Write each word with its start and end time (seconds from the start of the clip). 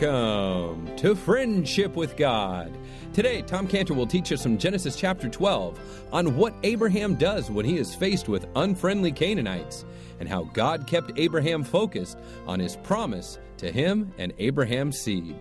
Welcome 0.00 0.96
to 0.96 1.14
Friendship 1.14 1.94
with 1.94 2.16
God. 2.16 2.76
Today, 3.12 3.42
Tom 3.42 3.68
Cantor 3.68 3.94
will 3.94 4.08
teach 4.08 4.32
us 4.32 4.42
from 4.42 4.58
Genesis 4.58 4.96
chapter 4.96 5.28
12 5.28 5.78
on 6.12 6.36
what 6.36 6.52
Abraham 6.64 7.14
does 7.14 7.48
when 7.48 7.64
he 7.64 7.78
is 7.78 7.94
faced 7.94 8.28
with 8.28 8.48
unfriendly 8.56 9.12
Canaanites 9.12 9.84
and 10.18 10.28
how 10.28 10.50
God 10.52 10.88
kept 10.88 11.16
Abraham 11.16 11.62
focused 11.62 12.18
on 12.44 12.58
his 12.58 12.74
promise 12.78 13.38
to 13.58 13.70
him 13.70 14.12
and 14.18 14.32
Abraham's 14.40 14.98
seed. 14.98 15.38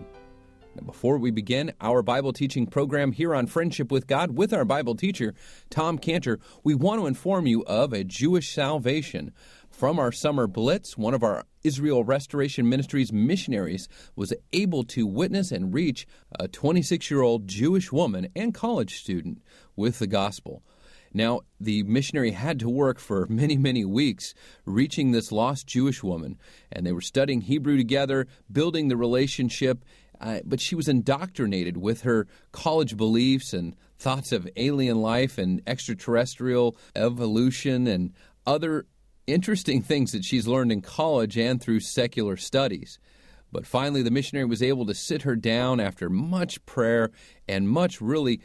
Now, 0.76 0.84
before 0.85 1.17
we 1.17 1.31
begin 1.31 1.73
our 1.81 2.04
Bible 2.04 2.31
teaching 2.31 2.67
program 2.67 3.12
here 3.12 3.34
on 3.34 3.48
Friendship 3.48 3.91
with 3.91 4.05
God 4.05 4.38
with 4.38 4.54
our 4.54 4.66
Bible 4.66 4.94
teacher, 4.94 5.34
Tom 5.72 5.98
Cantor, 5.98 6.40
we 6.63 6.76
want 6.76 7.02
to 7.02 7.08
inform 7.08 7.48
you 7.48 7.63
of 7.63 7.91
a 7.91 8.04
Jewish 8.04 8.54
salvation. 8.54 9.31
From 9.72 9.98
our 9.98 10.12
summer 10.12 10.45
blitz, 10.45 10.95
one 10.95 11.16
of 11.16 11.23
our 11.23 11.44
Israel 11.63 12.03
Restoration 12.03 12.67
Ministries 12.67 13.13
missionaries 13.13 13.88
was 14.16 14.34
able 14.52 14.84
to 14.85 15.08
witness 15.08 15.52
and 15.52 15.73
reach 15.73 16.05
a 16.39 16.48
26 16.48 17.09
year 17.09 17.22
old 17.22 17.48
Jewish 17.48 17.91
woman 17.91 18.27
and 18.36 18.53
college 18.53 18.99
student 18.99 19.41
with 19.76 19.99
the 19.99 20.08
gospel. 20.08 20.63
Now, 21.13 21.41
the 21.59 21.84
missionary 21.84 22.31
had 22.31 22.59
to 22.59 22.70
work 22.70 22.99
for 22.99 23.27
many, 23.30 23.58
many 23.58 23.86
weeks 23.86 24.34
reaching 24.66 25.12
this 25.12 25.31
lost 25.31 25.67
Jewish 25.67 26.03
woman, 26.03 26.38
and 26.72 26.86
they 26.86 26.91
were 26.91 27.02
studying 27.02 27.41
Hebrew 27.41 27.77
together, 27.77 28.27
building 28.52 28.88
the 28.88 28.98
relationship. 28.98 29.86
Uh, 30.20 30.39
but 30.45 30.61
she 30.61 30.75
was 30.75 30.88
indoctrinated 30.88 31.75
with 31.75 32.02
her 32.02 32.27
college 32.52 32.95
beliefs 32.95 33.53
and 33.53 33.75
thoughts 33.98 34.31
of 34.31 34.48
alien 34.55 35.02
life 35.02 35.38
and 35.38 35.61
extraterrestrial 35.67 36.77
evolution 36.95 37.88
and 37.88 38.14
other 38.45 38.86
interesting 39.27 39.82
things 39.82 40.12
that 40.12 40.26
she's 40.26 40.48
learned 40.48 40.72
in 40.72 40.82
college 40.82 41.38
and 41.38 41.62
through 41.62 41.80
secular 41.80 42.38
studies. 42.38 43.00
But 43.52 43.67
finally, 43.67 44.02
the 44.02 44.11
missionary 44.11 44.45
was 44.45 44.64
able 44.64 44.88
to 44.88 44.95
sit 44.95 45.22
her 45.22 45.36
down 45.36 45.80
after 45.80 46.09
much 46.09 46.66
prayer 46.66 47.11
and 47.47 47.70
much 47.70 48.02
really 48.02 48.42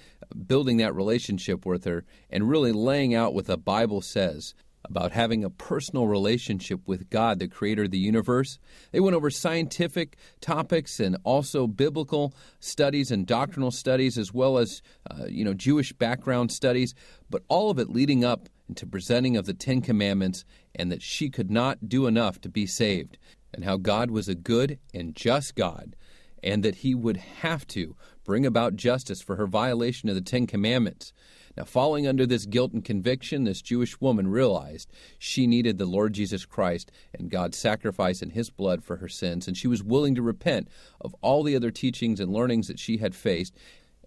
building 0.46 0.76
that 0.76 0.94
relationship 0.94 1.64
with 1.64 1.84
her 1.84 2.04
and 2.28 2.48
really 2.48 2.72
laying 2.72 3.14
out 3.14 3.32
what 3.32 3.46
the 3.46 3.56
Bible 3.56 4.02
says 4.02 4.54
about 4.84 5.12
having 5.12 5.44
a 5.44 5.50
personal 5.50 6.06
relationship 6.06 6.80
with 6.86 7.10
God, 7.10 7.38
the 7.38 7.48
creator 7.48 7.84
of 7.84 7.90
the 7.90 7.98
universe. 7.98 8.58
They 8.92 9.00
went 9.00 9.16
over 9.16 9.30
scientific 9.30 10.16
topics 10.40 11.00
and 11.00 11.16
also 11.24 11.66
biblical 11.66 12.34
studies 12.60 13.10
and 13.10 13.26
doctrinal 13.26 13.70
studies, 13.70 14.18
as 14.18 14.32
well 14.32 14.58
as, 14.58 14.82
uh, 15.10 15.24
you 15.26 15.44
know, 15.44 15.54
Jewish 15.54 15.92
background 15.92 16.52
studies, 16.52 16.94
but 17.28 17.42
all 17.48 17.70
of 17.70 17.78
it 17.78 17.90
leading 17.90 18.24
up 18.24 18.48
into 18.68 18.86
presenting 18.86 19.36
of 19.36 19.46
the 19.46 19.54
Ten 19.54 19.80
Commandments 19.80 20.44
and 20.74 20.92
that 20.92 21.02
she 21.02 21.30
could 21.30 21.50
not 21.50 21.88
do 21.88 22.06
enough 22.06 22.40
to 22.42 22.48
be 22.48 22.66
saved, 22.66 23.18
and 23.52 23.64
how 23.64 23.76
God 23.76 24.10
was 24.10 24.28
a 24.28 24.34
good 24.34 24.78
and 24.92 25.14
just 25.16 25.54
God, 25.54 25.96
and 26.42 26.62
that 26.62 26.76
he 26.76 26.94
would 26.94 27.16
have 27.16 27.66
to 27.68 27.96
bring 28.24 28.44
about 28.44 28.76
justice 28.76 29.22
for 29.22 29.36
her 29.36 29.46
violation 29.46 30.08
of 30.08 30.14
the 30.14 30.20
Ten 30.20 30.46
Commandments. 30.46 31.12
Now, 31.56 31.64
falling 31.64 32.06
under 32.06 32.24
this 32.24 32.46
guilt 32.46 32.72
and 32.72 32.84
conviction, 32.84 33.42
this 33.42 33.62
Jewish 33.62 34.00
woman 34.00 34.28
realized 34.28 34.92
she 35.18 35.46
needed 35.46 35.76
the 35.76 35.86
Lord 35.86 36.12
Jesus 36.12 36.44
Christ 36.44 36.92
and 37.12 37.30
God's 37.30 37.58
sacrifice 37.58 38.22
in 38.22 38.30
his 38.30 38.48
blood 38.48 38.84
for 38.84 38.98
her 38.98 39.08
sins, 39.08 39.48
and 39.48 39.56
she 39.56 39.66
was 39.66 39.82
willing 39.82 40.14
to 40.14 40.22
repent 40.22 40.68
of 41.00 41.16
all 41.20 41.42
the 41.42 41.56
other 41.56 41.72
teachings 41.72 42.20
and 42.20 42.32
learnings 42.32 42.68
that 42.68 42.78
she 42.78 42.98
had 42.98 43.14
faced 43.14 43.56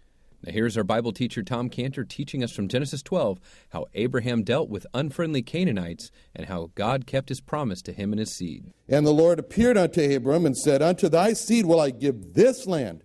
Now, 0.46 0.52
here's 0.52 0.78
our 0.78 0.84
Bible 0.84 1.14
teacher, 1.14 1.42
Tom 1.42 1.70
Cantor, 1.70 2.04
teaching 2.04 2.44
us 2.44 2.52
from 2.52 2.68
Genesis 2.68 3.02
12 3.02 3.40
how 3.70 3.86
Abraham 3.94 4.44
dealt 4.44 4.70
with 4.70 4.86
unfriendly 4.94 5.42
Canaanites 5.42 6.12
and 6.36 6.48
how 6.48 6.72
God 6.76 7.06
kept 7.06 7.30
his 7.30 7.40
promise 7.40 7.82
to 7.84 7.94
him 7.94 8.12
and 8.12 8.20
his 8.20 8.36
seed. 8.36 8.74
And 8.90 9.06
the 9.06 9.14
Lord 9.14 9.40
appeared 9.40 9.78
unto 9.78 10.02
Abram 10.14 10.46
and 10.46 10.58
said, 10.58 10.82
Unto 10.82 11.08
thy 11.08 11.32
seed 11.34 11.66
will 11.66 11.80
I 11.80 11.92
give 11.92 12.34
this 12.34 12.68
land. 12.68 13.03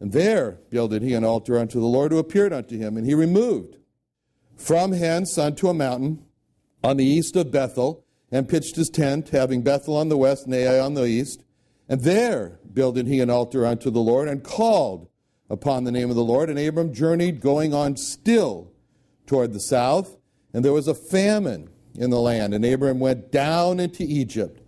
And 0.00 0.12
there 0.12 0.58
builded 0.70 1.02
he 1.02 1.14
an 1.14 1.24
altar 1.24 1.56
unto 1.56 1.78
the 1.78 1.86
Lord 1.86 2.10
who 2.10 2.18
appeared 2.18 2.52
unto 2.52 2.76
him. 2.76 2.96
And 2.96 3.06
he 3.06 3.14
removed 3.14 3.76
from 4.56 4.92
hence 4.92 5.38
unto 5.38 5.68
a 5.68 5.74
mountain 5.74 6.24
on 6.82 6.96
the 6.96 7.04
east 7.04 7.36
of 7.36 7.52
Bethel, 7.52 8.04
and 8.30 8.48
pitched 8.48 8.76
his 8.76 8.88
tent, 8.88 9.28
having 9.28 9.62
Bethel 9.62 9.96
on 9.96 10.08
the 10.08 10.16
west 10.16 10.46
and 10.46 10.54
Ai 10.54 10.80
on 10.80 10.94
the 10.94 11.04
east. 11.04 11.44
And 11.88 12.02
there 12.02 12.58
builded 12.72 13.06
he 13.06 13.20
an 13.20 13.30
altar 13.30 13.66
unto 13.66 13.90
the 13.90 14.00
Lord, 14.00 14.26
and 14.26 14.42
called 14.42 15.08
upon 15.52 15.84
the 15.84 15.92
name 15.92 16.08
of 16.08 16.16
the 16.16 16.24
Lord. 16.24 16.48
And 16.48 16.58
Abram 16.58 16.94
journeyed, 16.94 17.42
going 17.42 17.74
on 17.74 17.96
still 17.98 18.72
toward 19.26 19.52
the 19.52 19.60
south. 19.60 20.16
And 20.54 20.64
there 20.64 20.72
was 20.72 20.88
a 20.88 20.94
famine 20.94 21.68
in 21.94 22.08
the 22.08 22.18
land. 22.18 22.54
And 22.54 22.64
Abram 22.64 22.98
went 22.98 23.30
down 23.30 23.78
into 23.78 24.02
Egypt 24.02 24.62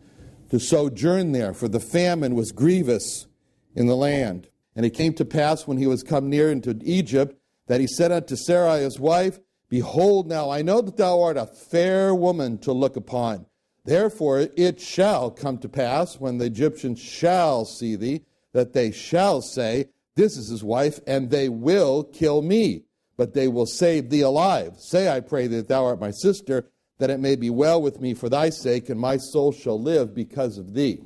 to 0.51 0.61
sojourn 0.61 1.33
there, 1.33 1.55
for 1.55 1.69
the 1.69 1.81
famine 1.81 2.35
was 2.35 2.53
grievous 2.53 3.27
in 3.75 3.87
the 3.87 3.97
land. 3.97 4.49
And 4.77 4.85
it 4.85 4.91
came 4.91 5.15
to 5.15 5.25
pass 5.25 5.67
when 5.67 5.79
he 5.79 5.87
was 5.87 6.03
come 6.03 6.29
near 6.29 6.51
into 6.51 6.79
Egypt 6.83 7.41
that 7.67 7.81
he 7.81 7.87
said 7.87 8.13
unto 8.13 8.37
Sarai 8.37 8.83
his 8.83 9.01
wife, 9.01 9.41
Behold, 9.71 10.29
now 10.29 10.51
I 10.51 10.61
know 10.61 10.83
that 10.83 10.99
thou 10.99 11.23
art 11.23 11.39
a 11.39 11.47
fair 11.47 12.15
woman 12.15 12.59
to 12.59 12.73
look 12.73 12.97
upon. 12.97 13.47
Therefore 13.87 14.49
it 14.55 14.81
shall 14.81 15.31
come 15.31 15.57
to 15.59 15.69
pass 15.69 16.21
when 16.21 16.37
the 16.37 16.45
Egyptians 16.45 17.01
shall 17.01 17.65
see 17.65 17.97
thee, 17.97 18.25
that 18.53 18.75
they 18.75 18.93
shall 18.93 19.41
say, 19.41 19.89
this 20.17 20.37
is 20.37 20.49
his 20.49 20.63
wife, 20.63 21.01
and 21.07 21.31
they 21.31 21.49
will 21.49 22.05
kill 22.05 22.43
me, 22.43 22.85
but 23.17 23.35
they 23.35 23.49
will 23.49 23.67
save 23.67 24.11
thee 24.11 24.21
alive. 24.21 24.75
Say, 24.79 25.09
I 25.09 25.21
pray, 25.21 25.47
that 25.49 25.69
thou 25.69 25.85
art 25.87 26.01
my 26.01 26.11
sister, 26.11 26.71
that 26.99 27.11
it 27.11 27.21
may 27.21 27.37
be 27.37 27.51
well 27.51 27.83
with 27.83 28.01
me 28.01 28.15
for 28.15 28.29
thy 28.29 28.51
sake, 28.51 28.89
and 28.89 29.01
my 29.01 29.17
soul 29.17 29.53
shall 29.53 29.81
live 29.81 30.15
because 30.15 30.59
of 30.59 30.75
thee. 30.75 31.01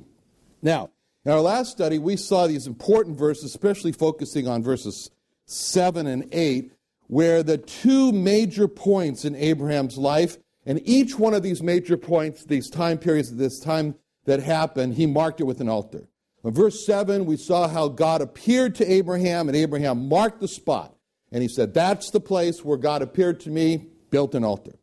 Now, 0.61 0.91
in 1.25 1.31
our 1.31 1.41
last 1.41 1.71
study, 1.71 1.97
we 1.97 2.15
saw 2.15 2.47
these 2.47 2.67
important 2.67 3.17
verses, 3.17 3.45
especially 3.45 3.91
focusing 3.91 4.47
on 4.47 4.63
verses 4.63 5.09
7 5.45 6.07
and 6.07 6.27
8, 6.31 6.71
where 7.07 7.41
the 7.41 7.57
two 7.57 8.11
major 8.11 8.67
points 8.67 9.25
in 9.25 9.35
Abraham's 9.35 9.97
life, 9.97 10.37
and 10.65 10.79
each 10.85 11.17
one 11.17 11.33
of 11.33 11.41
these 11.41 11.63
major 11.63 11.97
points, 11.97 12.45
these 12.45 12.69
time 12.69 12.99
periods, 12.99 13.31
of 13.31 13.37
this 13.37 13.59
time 13.59 13.95
that 14.25 14.41
happened, 14.41 14.93
he 14.93 15.07
marked 15.07 15.41
it 15.41 15.45
with 15.45 15.59
an 15.59 15.69
altar. 15.69 16.07
In 16.43 16.53
verse 16.53 16.85
7, 16.85 17.25
we 17.25 17.35
saw 17.35 17.67
how 17.67 17.89
God 17.89 18.21
appeared 18.21 18.75
to 18.75 18.89
Abraham, 18.89 19.49
and 19.49 19.57
Abraham 19.57 20.07
marked 20.07 20.39
the 20.39 20.47
spot. 20.47 20.95
And 21.31 21.41
he 21.41 21.49
said, 21.49 21.73
That's 21.73 22.11
the 22.11 22.19
place 22.19 22.63
where 22.63 22.77
God 22.77 23.01
appeared 23.01 23.39
to 23.41 23.49
me, 23.49 23.87
built 24.09 24.35
an 24.35 24.43
altar. 24.43 24.75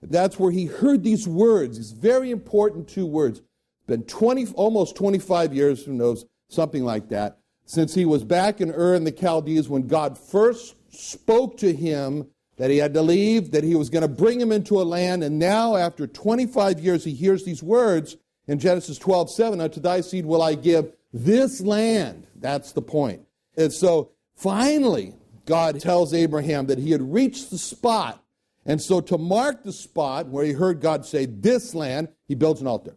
That's 0.00 0.38
where 0.38 0.50
he 0.50 0.66
heard 0.66 1.04
these 1.04 1.28
words, 1.28 1.76
these 1.76 1.92
very 1.92 2.30
important 2.30 2.88
two 2.88 3.06
words. 3.06 3.40
Been 3.86 4.02
20, 4.04 4.48
almost 4.54 4.96
25 4.96 5.54
years, 5.54 5.84
who 5.84 5.92
knows, 5.92 6.24
something 6.48 6.84
like 6.84 7.08
that, 7.10 7.38
since 7.64 7.94
he 7.94 8.04
was 8.04 8.24
back 8.24 8.60
in 8.60 8.72
Ur 8.72 8.94
in 8.94 9.04
the 9.04 9.12
Chaldees 9.12 9.68
when 9.68 9.86
God 9.86 10.18
first 10.18 10.74
spoke 10.90 11.56
to 11.58 11.72
him 11.72 12.26
that 12.56 12.70
he 12.70 12.78
had 12.78 12.94
to 12.94 13.02
leave, 13.02 13.50
that 13.52 13.64
he 13.64 13.74
was 13.74 13.90
going 13.90 14.02
to 14.02 14.08
bring 14.08 14.40
him 14.40 14.52
into 14.52 14.80
a 14.80 14.84
land. 14.84 15.24
And 15.24 15.38
now, 15.38 15.76
after 15.76 16.06
25 16.06 16.80
years, 16.80 17.04
he 17.04 17.14
hears 17.14 17.44
these 17.44 17.62
words 17.62 18.16
in 18.46 18.58
Genesis 18.58 18.98
12 18.98 19.30
7 19.30 19.60
Unto 19.60 19.80
thy 19.80 20.00
seed 20.00 20.26
will 20.26 20.42
I 20.42 20.54
give 20.54 20.92
this 21.12 21.60
land. 21.60 22.26
That's 22.36 22.72
the 22.72 22.82
point. 22.82 23.22
And 23.56 23.72
so 23.72 24.12
finally, 24.34 25.14
God 25.46 25.80
tells 25.80 26.14
Abraham 26.14 26.66
that 26.66 26.78
he 26.78 26.90
had 26.90 27.12
reached 27.12 27.50
the 27.50 27.58
spot. 27.58 28.22
And 28.64 28.80
so 28.80 29.00
to 29.00 29.18
mark 29.18 29.64
the 29.64 29.72
spot 29.72 30.28
where 30.28 30.44
he 30.44 30.52
heard 30.52 30.80
God 30.80 31.04
say, 31.04 31.26
This 31.26 31.74
land, 31.74 32.08
he 32.26 32.34
builds 32.34 32.60
an 32.60 32.66
altar. 32.66 32.96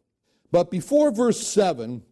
But 0.51 0.69
before 0.71 1.11
verse 1.11 1.45
7, 1.45 2.03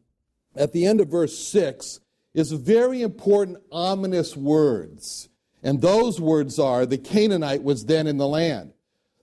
at 0.55 0.73
the 0.73 0.85
end 0.85 1.01
of 1.01 1.07
verse 1.07 1.37
6, 1.37 1.99
is 2.33 2.51
very 2.51 3.01
important, 3.01 3.59
ominous 3.71 4.35
words. 4.35 5.29
And 5.61 5.81
those 5.81 6.19
words 6.19 6.59
are 6.59 6.85
the 6.85 6.97
Canaanite 6.97 7.63
was 7.63 7.85
then 7.85 8.07
in 8.07 8.17
the 8.17 8.27
land. 8.27 8.73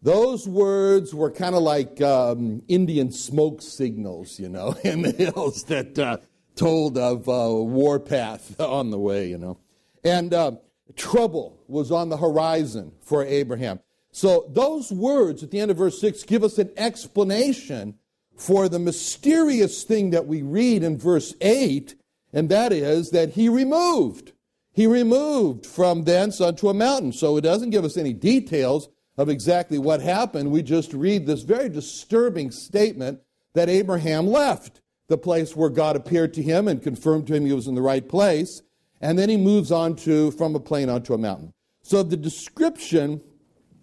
Those 0.03 0.49
words 0.49 1.15
were 1.15 1.31
kind 1.31 1.55
of 1.55 1.63
like 1.63 2.01
um, 2.01 2.63
Indian 2.69 3.13
smoke 3.13 3.61
signals, 3.61 4.41
you 4.41 4.49
know, 4.49 4.75
in 4.85 5.03
the 5.03 5.13
hills 5.13 5.65
that 5.65 5.99
uh, 5.99 6.19
told 6.61 6.99
of 6.99 7.27
a 7.27 7.31
uh, 7.31 7.49
warpath 7.49 8.61
on 8.61 8.91
the 8.91 8.99
way, 8.99 9.29
you 9.29 9.39
know. 9.39 9.59
And 10.05 10.35
uh, 10.35 10.53
trouble 10.95 11.59
was 11.69 11.91
on 11.91 12.11
the 12.11 12.19
horizon 12.19 12.93
for 13.01 13.25
Abraham. 13.25 13.81
So 14.13 14.45
those 14.51 14.93
words 14.93 15.43
at 15.43 15.51
the 15.51 15.59
end 15.59 15.71
of 15.71 15.79
verse 15.79 15.99
6 16.01 16.23
give 16.25 16.45
us 16.45 16.59
an 16.59 16.71
explanation 16.77 17.95
for 18.37 18.69
the 18.69 18.79
mysterious 18.79 19.85
thing 19.85 20.11
that 20.11 20.27
we 20.27 20.43
read 20.43 20.83
in 20.83 20.99
verse 20.99 21.35
8, 21.41 21.95
and 22.33 22.51
that 22.51 22.73
is 22.73 23.11
that 23.11 23.31
he 23.31 23.49
removed. 23.49 24.33
He 24.73 24.87
removed 24.87 25.65
from 25.65 26.05
thence 26.05 26.41
unto 26.43 26.69
a 26.69 26.75
mountain. 26.75 27.13
So 27.13 27.39
it 27.39 27.43
doesn't 27.43 27.71
give 27.71 27.85
us 27.85 27.97
any 27.97 28.13
details 28.13 28.91
of 29.17 29.31
exactly 29.31 29.79
what 29.79 30.01
happened. 30.01 30.51
We 30.51 30.63
just 30.63 30.93
read 30.93 31.27
this 31.27 31.43
very 31.43 31.71
disturbing 31.71 32.51
statement 32.51 33.21
that 33.55 33.69
Abraham 33.69 34.27
left 34.27 34.80
the 35.11 35.19
place 35.19 35.57
where 35.57 35.69
God 35.69 35.97
appeared 35.97 36.33
to 36.35 36.43
him 36.43 36.69
and 36.69 36.81
confirmed 36.81 37.27
to 37.27 37.35
him 37.35 37.45
he 37.45 37.53
was 37.53 37.67
in 37.67 37.75
the 37.75 37.83
right 37.83 38.09
place. 38.09 38.63
And 39.01 39.19
then 39.19 39.29
he 39.29 39.37
moves 39.37 39.73
on 39.73 39.97
to 39.97 40.31
from 40.31 40.55
a 40.55 40.61
plain 40.61 40.89
onto 40.89 41.13
a 41.13 41.19
mountain. 41.19 41.53
So 41.83 42.05
the 42.05 42.17
description 42.17 43.21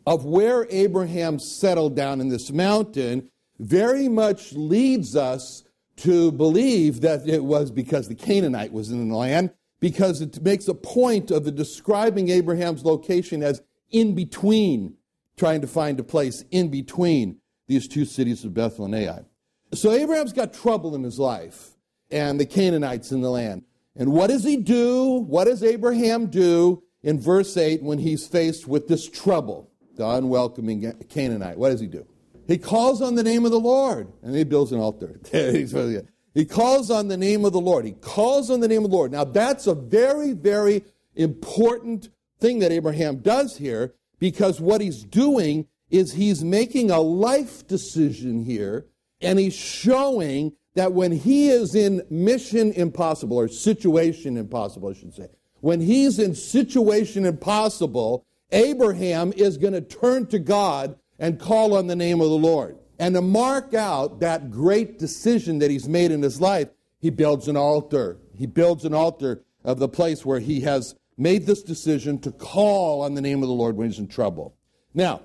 of 0.06 0.24
where 0.24 0.66
Abraham 0.70 1.38
settled 1.38 1.98
down 1.98 2.22
in 2.22 2.30
this 2.30 2.50
mountain 2.50 3.30
very 3.60 4.08
much 4.08 4.54
leads 4.54 5.18
us 5.18 5.66
to 5.98 6.32
believe 6.32 7.02
that 7.02 7.28
it 7.28 7.44
was 7.44 7.72
because 7.72 8.08
the 8.08 8.16
Canaanite 8.16 8.72
was 8.72 8.90
in 8.90 9.10
the 9.10 9.16
land, 9.16 9.52
because 9.82 10.22
it 10.22 10.42
makes 10.42 10.70
a 10.70 10.74
point 10.74 11.30
of 11.30 11.44
the 11.44 11.52
describing 11.52 12.30
Abraham's 12.30 12.86
location 12.86 13.44
as 13.44 13.62
in 13.92 14.16
between, 14.16 14.96
trying 15.36 15.60
to 15.60 15.68
find 15.68 16.00
a 16.00 16.04
place 16.04 16.46
in 16.52 16.70
between 16.70 17.40
these 17.68 17.86
two 17.90 18.06
cities 18.06 18.46
of 18.46 18.54
Bethel 18.54 18.86
and 18.86 18.96
Ai. 18.96 19.26
So 19.74 19.92
Abraham's 19.92 20.34
got 20.34 20.54
trouble 20.54 20.96
in 20.96 21.04
his 21.04 21.20
life, 21.20 21.72
and 22.10 22.40
the 22.40 22.46
Canaanites 22.46 23.12
in 23.12 23.22
the 23.22 23.30
land. 23.30 23.64
And 23.96 24.12
what 24.12 24.28
does 24.28 24.44
he 24.44 24.58
do? 24.58 25.26
What 25.28 25.46
does 25.46 25.64
Abraham 25.64 26.28
do 26.28 26.84
in 27.04 27.20
verse 27.20 27.58
8 27.58 27.84
when 27.84 28.00
he's 28.00 28.28
faced 28.28 28.68
with 28.68 28.88
this 28.88 29.10
trouble? 29.10 29.72
The 29.96 30.08
unwelcoming 30.08 30.94
Canaanite. 31.10 31.58
What 31.58 31.70
does 31.70 31.82
he 31.82 31.88
do? 31.88 32.06
He 32.48 32.58
calls 32.58 33.02
on 33.02 33.16
the 33.16 33.24
name 33.24 33.44
of 33.44 33.52
the 33.52 33.60
Lord, 33.60 34.12
and 34.22 34.36
he 34.36 34.44
builds 34.44 34.72
an 34.72 34.80
altar. 34.80 35.20
he 35.32 36.46
calls 36.46 36.90
on 36.92 37.08
the 37.10 37.18
name 37.18 37.44
of 37.44 37.52
the 37.52 37.60
Lord. 37.60 37.84
He 37.86 37.92
calls 37.92 38.50
on 38.50 38.62
the 38.62 38.68
name 38.68 38.86
of 38.86 38.92
the 38.92 38.96
Lord. 38.96 39.12
Now, 39.12 39.26
that's 39.26 39.68
a 39.68 39.76
very, 39.76 40.32
very 40.34 40.86
important 41.16 42.10
thing 42.40 42.60
that 42.60 42.72
Abraham 42.72 43.18
does 43.18 43.58
here 43.58 43.96
because 44.20 44.62
what 44.62 44.80
he's 44.80 45.04
doing 45.04 45.68
is 45.90 46.14
he's 46.14 46.44
making 46.44 46.92
a 46.92 47.00
life 47.00 47.68
decision 47.68 48.44
here, 48.44 48.86
and 49.22 49.40
he's 49.40 49.56
showing 49.56 50.54
that 50.76 50.94
when 50.94 51.12
he 51.12 51.50
is 51.50 51.74
in 51.74 52.04
mission 52.10 52.72
impossible, 52.74 53.38
or 53.38 53.48
situation 53.48 54.38
impossible, 54.38 54.90
I 54.90 54.94
should 54.94 55.14
say, 55.14 55.28
when 55.62 55.82
he's 55.82 56.20
in 56.20 56.36
situation 56.36 57.26
impossible, 57.26 58.26
Abraham 58.52 59.34
is 59.36 59.58
going 59.58 59.74
to 59.74 59.82
turn 59.82 60.28
to 60.28 60.40
God 60.40 60.98
and 61.20 61.40
call 61.40 61.76
on 61.76 61.88
the 61.88 61.96
name 61.96 62.22
of 62.22 62.30
the 62.30 62.36
Lord. 62.36 62.78
And 63.00 63.16
to 63.16 63.22
mark 63.22 63.74
out 63.74 64.20
that 64.20 64.52
great 64.52 65.00
decision 65.00 65.60
that 65.60 65.72
he's 65.72 65.88
made 65.88 66.12
in 66.12 66.22
his 66.22 66.40
life, 66.40 66.70
he 67.00 67.10
builds 67.10 67.48
an 67.48 67.58
altar. 67.58 68.18
He 68.36 68.46
builds 68.46 68.86
an 68.86 68.94
altar 68.94 69.44
of 69.64 69.80
the 69.80 69.90
place 69.90 70.26
where 70.26 70.40
he 70.40 70.62
has 70.62 70.96
made 71.18 71.46
this 71.46 71.64
decision 71.64 72.20
to 72.20 72.32
call 72.32 73.02
on 73.02 73.16
the 73.16 73.22
name 73.22 73.42
of 73.42 73.50
the 73.50 73.54
Lord 73.54 73.76
when 73.76 73.88
he's 73.88 74.00
in 74.00 74.08
trouble. 74.08 74.56
Now, 74.94 75.22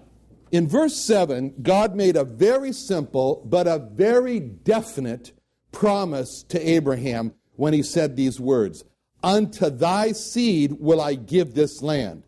in 0.53 0.69
verse 0.69 0.95
7, 0.95 1.55
God 1.63 1.97
made 1.97 2.15
a 2.15 2.25
very 2.25 2.73
simple 2.73 3.43
but 3.45 3.67
a 3.67 3.79
very 3.79 4.39
definite 4.39 5.33
promise 5.73 6.43
to 6.45 6.61
Abraham 6.61 7.33
when 7.57 7.73
he 7.73 7.83
said 7.83 8.15
these 8.15 8.39
words 8.39 8.85
Unto 9.25 9.71
thy 9.71 10.13
seed 10.13 10.77
will 10.79 11.01
I 11.01 11.15
give 11.15 11.55
this 11.55 11.83
land. 11.83 12.25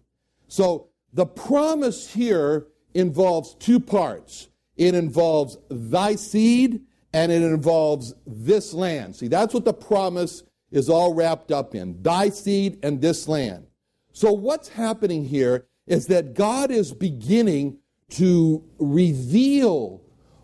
So 0.48 0.88
the 1.12 1.26
promise 1.26 2.12
here 2.12 2.66
involves 2.94 3.54
two 3.54 3.78
parts 3.78 4.48
it 4.76 4.94
involves 4.94 5.56
thy 5.68 6.16
seed 6.16 6.80
and 7.12 7.30
it 7.30 7.42
involves 7.42 8.14
this 8.26 8.74
land. 8.74 9.14
See, 9.14 9.28
that's 9.28 9.54
what 9.54 9.64
the 9.64 9.72
promise 9.74 10.42
is 10.72 10.90
all 10.90 11.14
wrapped 11.14 11.52
up 11.52 11.74
in 11.74 12.02
thy 12.02 12.30
seed 12.30 12.78
and 12.82 13.00
this 13.00 13.28
land. 13.28 13.66
So, 14.12 14.32
what's 14.32 14.68
happening 14.68 15.24
here 15.24 15.66
is 15.86 16.06
that 16.06 16.34
God 16.34 16.70
is 16.70 16.92
beginning 16.92 17.78
to 18.10 18.64
reveal 18.78 20.02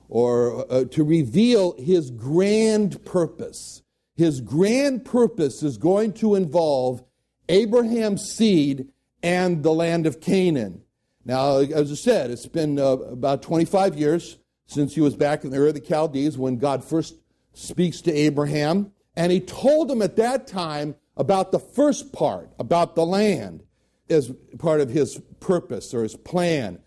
or 0.09 0.67
uh, 0.73 0.85
to 0.85 1.05
reveal 1.05 1.75
his 1.79 2.11
grand 2.11 3.05
purpose. 3.05 3.83
His 4.17 4.41
grand 4.41 5.05
purpose 5.05 5.63
is 5.63 5.79
going 5.79 6.13
to 6.15 6.35
involve 6.35 7.05
Abraham's 7.49 8.31
seed 8.31 8.89
and 9.23 9.63
the 9.63 9.73
land 9.73 10.07
of 10.07 10.21
Canaan. 10.21 10.83
Now, 11.25 11.59
as 11.59 11.93
I 11.93 11.95
said, 11.95 12.31
it's 12.31 12.47
been 12.47 12.79
uh, 12.79 12.85
about 12.85 13.43
25 13.43 13.97
years 13.97 14.39
since 14.67 14.95
he 14.95 15.01
was 15.01 15.17
back 15.17 15.45
in 15.45 15.51
the 15.51 15.59
Ur 15.59 15.69
of 15.69 15.75
the 15.75 15.85
Chaldees 15.85 16.39
when 16.39 16.57
God 16.57 16.85
first 16.85 17.15
speaks 17.53 18.01
to 18.03 18.13
Abraham. 18.13 18.93
And 19.17 19.31
he 19.31 19.41
told 19.41 19.91
him 19.91 20.03
at 20.03 20.17
that 20.17 20.47
time 20.47 20.95
about 21.17 21.53
the 21.53 21.59
first 21.59 22.13
part, 22.13 22.51
about 22.59 22.95
the 22.95 23.05
land, 23.05 23.63
as 24.09 24.33
part 24.59 24.81
of 24.81 24.91
his 24.91 25.21
purpose 25.41 25.93
or 25.93 26.03
his 26.03 26.17
plan. 26.17 26.81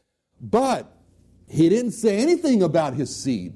But 0.43 0.93
he 1.47 1.69
didn't 1.69 1.93
say 1.93 2.17
anything 2.17 2.61
about 2.61 2.95
his 2.95 3.15
seed 3.15 3.55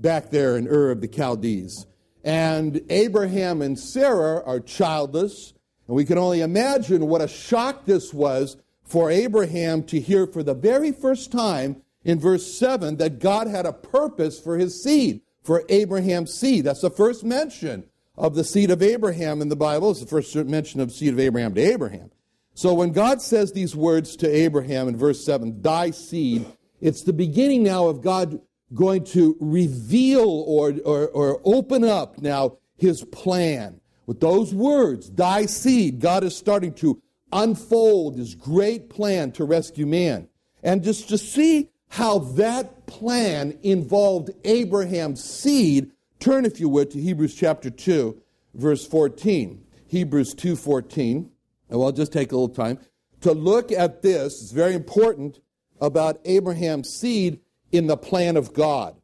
back 0.00 0.30
there 0.30 0.56
in 0.56 0.66
Ur 0.66 0.90
of 0.90 1.00
the 1.00 1.08
Chaldees. 1.08 1.86
And 2.24 2.80
Abraham 2.90 3.62
and 3.62 3.78
Sarah 3.78 4.42
are 4.44 4.58
childless. 4.58 5.54
And 5.86 5.94
we 5.94 6.04
can 6.04 6.18
only 6.18 6.40
imagine 6.40 7.06
what 7.06 7.20
a 7.20 7.28
shock 7.28 7.84
this 7.84 8.12
was 8.12 8.56
for 8.82 9.10
Abraham 9.10 9.84
to 9.84 10.00
hear 10.00 10.26
for 10.26 10.42
the 10.42 10.54
very 10.54 10.90
first 10.90 11.30
time 11.30 11.82
in 12.02 12.18
verse 12.18 12.52
7 12.58 12.96
that 12.96 13.20
God 13.20 13.46
had 13.46 13.64
a 13.64 13.72
purpose 13.72 14.40
for 14.40 14.58
his 14.58 14.82
seed, 14.82 15.20
for 15.42 15.64
Abraham's 15.68 16.34
seed. 16.34 16.64
That's 16.64 16.80
the 16.80 16.90
first 16.90 17.22
mention 17.22 17.84
of 18.16 18.34
the 18.34 18.44
seed 18.44 18.70
of 18.70 18.82
Abraham 18.82 19.40
in 19.40 19.48
the 19.50 19.56
Bible. 19.56 19.92
It's 19.92 20.00
the 20.00 20.06
first 20.06 20.34
mention 20.34 20.80
of 20.80 20.90
seed 20.90 21.12
of 21.12 21.20
Abraham 21.20 21.54
to 21.54 21.60
Abraham. 21.60 22.10
So 22.54 22.72
when 22.72 22.92
God 22.92 23.20
says 23.20 23.52
these 23.52 23.74
words 23.74 24.16
to 24.16 24.28
Abraham 24.28 24.86
in 24.86 24.96
verse 24.96 25.24
7, 25.24 25.60
thy 25.60 25.90
seed, 25.90 26.46
it's 26.80 27.02
the 27.02 27.12
beginning 27.12 27.64
now 27.64 27.88
of 27.88 28.00
God 28.00 28.40
going 28.72 29.04
to 29.04 29.36
reveal 29.40 30.28
or, 30.46 30.74
or, 30.84 31.08
or 31.08 31.40
open 31.44 31.84
up 31.84 32.18
now 32.20 32.58
his 32.76 33.04
plan. 33.04 33.80
With 34.06 34.20
those 34.20 34.54
words, 34.54 35.10
thy 35.10 35.46
seed, 35.46 36.00
God 36.00 36.24
is 36.24 36.36
starting 36.36 36.74
to 36.74 37.02
unfold 37.32 38.16
his 38.16 38.34
great 38.34 38.88
plan 38.88 39.32
to 39.32 39.44
rescue 39.44 39.86
man. 39.86 40.28
And 40.62 40.82
just 40.82 41.08
to 41.08 41.18
see 41.18 41.70
how 41.88 42.20
that 42.20 42.86
plan 42.86 43.58
involved 43.62 44.30
Abraham's 44.44 45.22
seed, 45.22 45.90
turn, 46.20 46.44
if 46.44 46.60
you 46.60 46.68
would, 46.68 46.90
to 46.92 47.00
Hebrews 47.00 47.34
chapter 47.34 47.70
2, 47.70 48.20
verse 48.54 48.86
14. 48.86 49.64
Hebrews 49.86 50.34
2.14. 50.34 51.30
And 51.68 51.78
we'll 51.78 51.92
just 51.92 52.12
take 52.12 52.32
a 52.32 52.36
little 52.36 52.54
time 52.54 52.78
to 53.22 53.32
look 53.32 53.72
at 53.72 54.02
this. 54.02 54.42
It's 54.42 54.52
very 54.52 54.74
important 54.74 55.40
about 55.80 56.20
Abraham's 56.24 56.90
seed 56.90 57.40
in 57.72 57.86
the 57.86 57.96
plan 57.96 58.36
of 58.36 58.52
God. 58.52 58.96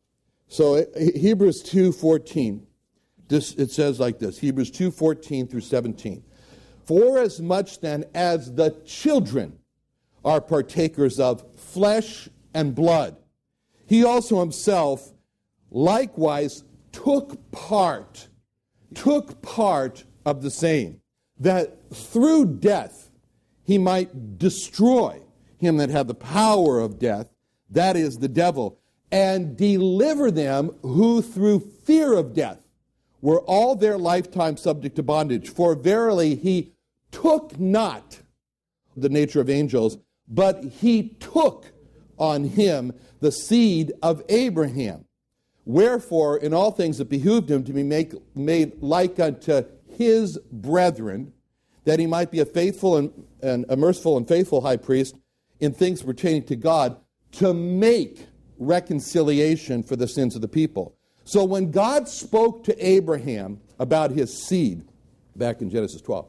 So 0.48 0.84
Hebrews 0.96 1.62
2.14. 1.62 2.62
This, 3.28 3.54
it 3.54 3.70
says 3.70 4.00
like 4.00 4.18
this 4.18 4.38
Hebrews 4.38 4.70
2.14 4.72 5.48
through 5.48 5.60
17. 5.60 6.24
For 6.84 7.18
as 7.18 7.40
much 7.40 7.80
then 7.80 8.04
as 8.14 8.54
the 8.54 8.70
children 8.84 9.58
are 10.24 10.40
partakers 10.40 11.20
of 11.20 11.44
flesh 11.56 12.28
and 12.52 12.74
blood, 12.74 13.16
he 13.86 14.04
also 14.04 14.40
himself 14.40 15.12
likewise 15.70 16.64
took 16.92 17.50
part, 17.52 18.28
took 18.94 19.40
part 19.40 20.04
of 20.26 20.42
the 20.42 20.50
same, 20.50 20.99
that 21.40 21.78
through 21.92 22.44
death 22.44 23.10
he 23.64 23.78
might 23.78 24.38
destroy 24.38 25.20
him 25.58 25.78
that 25.78 25.90
had 25.90 26.06
the 26.06 26.14
power 26.14 26.78
of 26.80 26.98
death, 26.98 27.28
that 27.70 27.96
is 27.96 28.18
the 28.18 28.28
devil, 28.28 28.78
and 29.10 29.56
deliver 29.56 30.30
them 30.30 30.70
who 30.82 31.20
through 31.20 31.60
fear 31.60 32.12
of 32.12 32.34
death 32.34 32.58
were 33.20 33.40
all 33.40 33.74
their 33.74 33.98
lifetime 33.98 34.56
subject 34.56 34.96
to 34.96 35.02
bondage. 35.02 35.48
For 35.48 35.74
verily 35.74 36.36
he 36.36 36.72
took 37.10 37.58
not 37.58 38.20
the 38.96 39.08
nature 39.08 39.40
of 39.40 39.50
angels, 39.50 39.98
but 40.28 40.64
he 40.64 41.10
took 41.20 41.66
on 42.18 42.44
him 42.44 42.92
the 43.20 43.32
seed 43.32 43.92
of 44.02 44.22
Abraham. 44.28 45.04
Wherefore, 45.64 46.38
in 46.38 46.54
all 46.54 46.70
things 46.70 47.00
it 47.00 47.08
behooved 47.08 47.50
him 47.50 47.64
to 47.64 47.72
be 47.72 47.82
make, 47.82 48.14
made 48.34 48.82
like 48.82 49.20
unto 49.20 49.64
his 50.00 50.38
brethren, 50.50 51.32
that 51.84 51.98
he 51.98 52.06
might 52.06 52.30
be 52.30 52.40
a 52.40 52.46
faithful 52.46 52.96
and, 52.96 53.12
and 53.42 53.66
a 53.68 53.76
merciful 53.76 54.16
and 54.16 54.26
faithful 54.26 54.62
high 54.62 54.76
priest 54.76 55.14
in 55.60 55.72
things 55.72 56.02
pertaining 56.02 56.44
to 56.44 56.56
God, 56.56 56.96
to 57.32 57.52
make 57.52 58.26
reconciliation 58.58 59.82
for 59.82 59.96
the 59.96 60.08
sins 60.08 60.34
of 60.34 60.40
the 60.40 60.48
people. 60.48 60.96
So 61.24 61.44
when 61.44 61.70
God 61.70 62.08
spoke 62.08 62.64
to 62.64 62.86
Abraham 62.86 63.60
about 63.78 64.10
his 64.10 64.46
seed, 64.46 64.84
back 65.36 65.60
in 65.60 65.70
Genesis 65.70 66.00
12, 66.00 66.28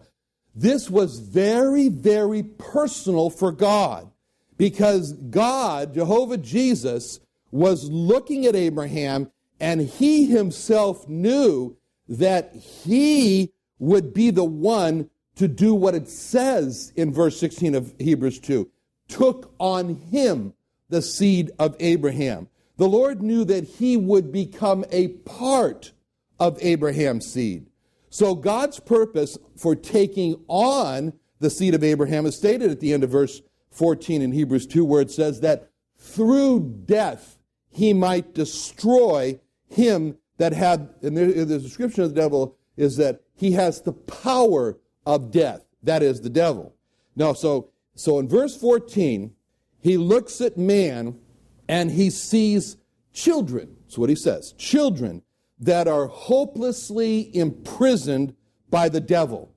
this 0.54 0.90
was 0.90 1.20
very, 1.20 1.88
very 1.90 2.44
personal 2.44 3.30
for 3.30 3.52
God 3.52 4.12
because 4.58 5.14
God, 5.14 5.94
Jehovah 5.94 6.38
Jesus, 6.38 7.20
was 7.52 7.90
looking 7.90 8.46
at 8.46 8.56
Abraham 8.56 9.32
And 9.62 9.82
he 9.82 10.26
himself 10.26 11.08
knew 11.08 11.78
that 12.10 12.56
he 12.56 13.54
would 13.82 14.14
be 14.14 14.30
the 14.30 14.46
one 14.46 15.10
to 15.36 15.48
do 15.48 15.74
what 15.74 15.96
it 15.96 16.08
says 16.08 16.94
in 16.96 17.12
verse 17.12 17.40
16 17.40 17.74
of 17.74 17.94
Hebrews 18.00 18.40
2 18.40 18.70
took 19.08 19.54
on 19.60 19.96
him 19.96 20.54
the 20.90 21.02
seed 21.02 21.50
of 21.58 21.76
Abraham. 21.80 22.48
The 22.78 22.88
Lord 22.88 23.24
knew 23.24 23.44
that 23.46 23.64
he 23.64 23.98
would 23.98 24.32
become 24.32 24.86
a 24.92 25.10
part 25.10 25.94
of 26.40 26.58
Abraham's 26.62 27.26
seed. 27.26 27.68
So 28.10 28.36
God's 28.36 28.80
purpose 28.80 29.38
for 29.58 29.76
taking 29.76 30.44
on 30.48 31.14
the 31.40 31.50
seed 31.50 31.74
of 31.74 31.84
Abraham 31.84 32.28
is 32.28 32.36
stated 32.36 32.70
at 32.70 32.82
the 32.82 32.94
end 32.94 33.04
of 33.04 33.10
verse 33.10 33.42
14 33.72 34.22
in 34.22 34.32
Hebrews 34.32 34.68
2, 34.68 34.86
where 34.86 35.02
it 35.02 35.10
says 35.10 35.42
that 35.42 35.72
through 35.98 36.84
death 36.86 37.40
he 37.72 37.94
might 37.94 38.36
destroy 38.36 39.40
him 39.70 40.18
that 40.38 40.54
had, 40.54 40.94
and 41.02 41.18
the, 41.18 41.46
the 41.46 41.60
description 41.60 42.04
of 42.04 42.14
the 42.14 42.22
devil 42.22 42.58
is 42.78 42.98
that 42.98 43.22
he 43.36 43.52
has 43.54 43.82
the 43.82 43.94
power 43.94 44.78
of 45.06 45.32
death. 45.32 45.66
That 45.84 46.04
is 46.04 46.22
the 46.22 46.30
devil. 46.30 46.76
Now, 47.16 47.34
so, 47.34 47.70
so 47.96 48.20
in 48.20 48.28
verse 48.28 48.56
14, 48.56 49.34
he 49.80 49.98
looks 49.98 50.42
at 50.42 50.58
man 50.58 51.20
and 51.68 51.92
he 51.92 52.10
sees 52.10 52.78
children. 53.14 53.76
That's 53.84 53.98
what 53.98 54.10
he 54.10 54.16
says. 54.16 54.54
Children 54.54 55.24
that 55.60 55.88
are 55.88 56.08
hopelessly 56.08 57.36
imprisoned 57.36 58.36
by 58.70 58.90
the 58.90 59.00
devil. 59.00 59.54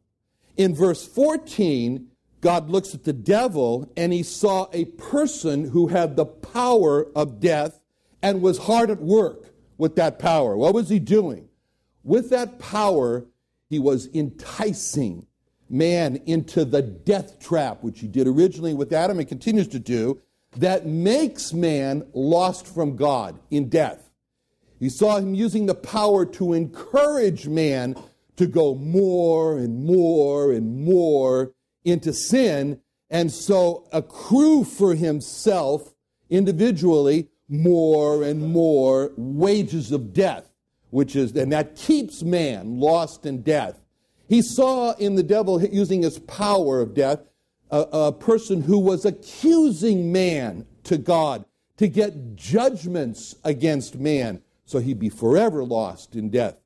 In 0.56 0.74
verse 0.74 1.06
14, 1.06 2.08
God 2.40 2.68
looks 2.68 2.94
at 2.94 3.04
the 3.04 3.12
devil 3.12 3.90
and 3.96 4.12
he 4.12 4.22
saw 4.22 4.68
a 4.72 4.84
person 4.84 5.70
who 5.70 5.88
had 5.88 6.16
the 6.16 6.26
power 6.26 7.06
of 7.16 7.40
death 7.40 7.80
and 8.22 8.42
was 8.42 8.58
hard 8.58 8.90
at 8.90 9.00
work 9.00 9.54
with 9.78 9.96
that 9.96 10.18
power. 10.18 10.56
What 10.56 10.74
was 10.74 10.88
he 10.88 10.98
doing? 10.98 11.48
With 12.04 12.30
that 12.30 12.58
power, 12.58 13.24
he 13.68 13.78
was 13.78 14.08
enticing 14.14 15.26
man 15.70 16.16
into 16.26 16.64
the 16.64 16.82
death 16.82 17.40
trap, 17.40 17.82
which 17.82 18.00
he 18.00 18.06
did 18.06 18.28
originally 18.28 18.74
with 18.74 18.92
Adam 18.92 19.18
and 19.18 19.26
continues 19.26 19.68
to 19.68 19.78
do, 19.78 20.20
that 20.58 20.86
makes 20.86 21.52
man 21.52 22.06
lost 22.12 22.66
from 22.66 22.94
God 22.94 23.40
in 23.50 23.68
death. 23.68 24.10
He 24.78 24.88
saw 24.88 25.16
him 25.16 25.34
using 25.34 25.66
the 25.66 25.74
power 25.74 26.26
to 26.26 26.52
encourage 26.52 27.48
man 27.48 27.96
to 28.36 28.46
go 28.46 28.74
more 28.74 29.56
and 29.56 29.84
more 29.84 30.52
and 30.52 30.84
more 30.84 31.52
into 31.84 32.12
sin, 32.12 32.80
and 33.08 33.32
so 33.32 33.88
accrue 33.92 34.64
for 34.64 34.94
himself 34.94 35.94
individually 36.28 37.28
more 37.48 38.22
and 38.22 38.52
more 38.52 39.12
wages 39.16 39.92
of 39.92 40.12
death, 40.12 40.50
which 40.94 41.16
is, 41.16 41.34
and 41.34 41.50
that 41.50 41.74
keeps 41.74 42.22
man 42.22 42.78
lost 42.78 43.26
in 43.26 43.42
death. 43.42 43.80
He 44.28 44.40
saw 44.40 44.92
in 44.92 45.16
the 45.16 45.24
devil 45.24 45.60
using 45.60 46.02
his 46.02 46.20
power 46.20 46.80
of 46.80 46.94
death 46.94 47.18
a, 47.68 47.80
a 47.80 48.12
person 48.12 48.62
who 48.62 48.78
was 48.78 49.04
accusing 49.04 50.12
man 50.12 50.66
to 50.84 50.96
God 50.96 51.46
to 51.78 51.88
get 51.88 52.36
judgments 52.36 53.34
against 53.42 53.96
man, 53.96 54.40
so 54.66 54.78
he'd 54.78 55.00
be 55.00 55.08
forever 55.08 55.64
lost 55.64 56.14
in 56.14 56.30
death. 56.30 56.58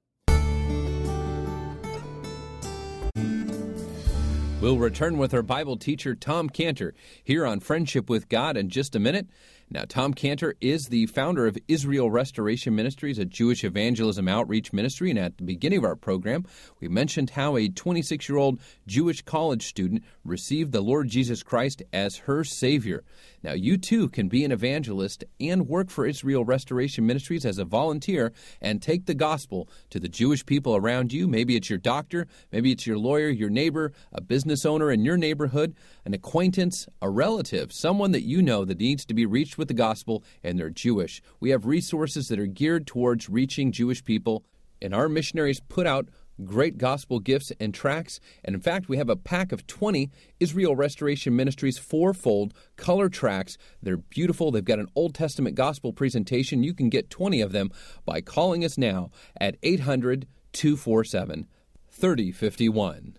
We'll 4.60 4.76
return 4.76 5.16
with 5.16 5.32
our 5.32 5.42
Bible 5.42 5.78
teacher, 5.78 6.14
Tom 6.14 6.50
Cantor, 6.50 6.92
here 7.24 7.46
on 7.46 7.60
Friendship 7.60 8.10
with 8.10 8.28
God 8.28 8.58
in 8.58 8.68
just 8.68 8.94
a 8.94 8.98
minute. 8.98 9.28
Now, 9.70 9.84
Tom 9.86 10.14
Cantor 10.14 10.54
is 10.62 10.86
the 10.86 11.04
founder 11.06 11.46
of 11.46 11.58
Israel 11.68 12.10
Restoration 12.10 12.74
Ministries, 12.74 13.18
a 13.18 13.26
Jewish 13.26 13.64
evangelism 13.64 14.26
outreach 14.26 14.72
ministry. 14.72 15.10
And 15.10 15.18
at 15.18 15.36
the 15.36 15.44
beginning 15.44 15.80
of 15.80 15.84
our 15.84 15.94
program, 15.94 16.46
we 16.80 16.88
mentioned 16.88 17.28
how 17.30 17.58
a 17.58 17.68
26 17.68 18.30
year 18.30 18.38
old 18.38 18.60
Jewish 18.86 19.20
college 19.20 19.66
student 19.66 20.04
received 20.24 20.72
the 20.72 20.80
Lord 20.80 21.08
Jesus 21.08 21.42
Christ 21.42 21.82
as 21.92 22.16
her 22.16 22.44
Savior. 22.44 23.04
Now, 23.42 23.52
you 23.52 23.76
too 23.76 24.08
can 24.08 24.28
be 24.28 24.42
an 24.42 24.52
evangelist 24.52 25.22
and 25.38 25.68
work 25.68 25.90
for 25.90 26.06
Israel 26.06 26.46
Restoration 26.46 27.06
Ministries 27.06 27.44
as 27.44 27.58
a 27.58 27.64
volunteer 27.66 28.32
and 28.62 28.80
take 28.80 29.04
the 29.04 29.14
gospel 29.14 29.68
to 29.90 30.00
the 30.00 30.08
Jewish 30.08 30.46
people 30.46 30.76
around 30.76 31.12
you. 31.12 31.28
Maybe 31.28 31.56
it's 31.56 31.68
your 31.68 31.78
doctor, 31.78 32.26
maybe 32.50 32.72
it's 32.72 32.86
your 32.86 32.98
lawyer, 32.98 33.28
your 33.28 33.50
neighbor, 33.50 33.92
a 34.12 34.22
business 34.22 34.64
owner 34.64 34.90
in 34.90 35.04
your 35.04 35.18
neighborhood, 35.18 35.76
an 36.06 36.14
acquaintance, 36.14 36.88
a 37.02 37.10
relative, 37.10 37.70
someone 37.70 38.12
that 38.12 38.24
you 38.24 38.40
know 38.40 38.64
that 38.64 38.78
needs 38.78 39.04
to 39.04 39.14
be 39.14 39.26
reached 39.26 39.57
with 39.58 39.68
the 39.68 39.74
gospel 39.74 40.24
and 40.42 40.58
they're 40.58 40.70
Jewish. 40.70 41.20
We 41.40 41.50
have 41.50 41.66
resources 41.66 42.28
that 42.28 42.38
are 42.38 42.46
geared 42.46 42.86
towards 42.86 43.28
reaching 43.28 43.72
Jewish 43.72 44.04
people, 44.04 44.44
and 44.80 44.94
our 44.94 45.08
missionaries 45.08 45.60
put 45.60 45.86
out 45.86 46.08
great 46.44 46.78
gospel 46.78 47.18
gifts 47.18 47.52
and 47.58 47.74
tracts. 47.74 48.20
And 48.44 48.54
in 48.54 48.60
fact, 48.60 48.88
we 48.88 48.96
have 48.96 49.08
a 49.08 49.16
pack 49.16 49.52
of 49.52 49.66
20 49.66 50.10
Israel 50.40 50.76
Restoration 50.76 51.34
Ministries 51.34 51.78
fourfold 51.78 52.54
color 52.76 53.08
tracts. 53.08 53.58
They're 53.82 53.96
beautiful. 53.96 54.50
They've 54.50 54.64
got 54.64 54.78
an 54.78 54.88
Old 54.94 55.14
Testament 55.14 55.56
gospel 55.56 55.92
presentation. 55.92 56.62
You 56.62 56.74
can 56.74 56.88
get 56.88 57.10
20 57.10 57.40
of 57.40 57.52
them 57.52 57.70
by 58.04 58.20
calling 58.20 58.64
us 58.64 58.78
now 58.78 59.10
at 59.40 59.56
800 59.62 60.26
247 60.52 61.46
3051. 61.90 63.16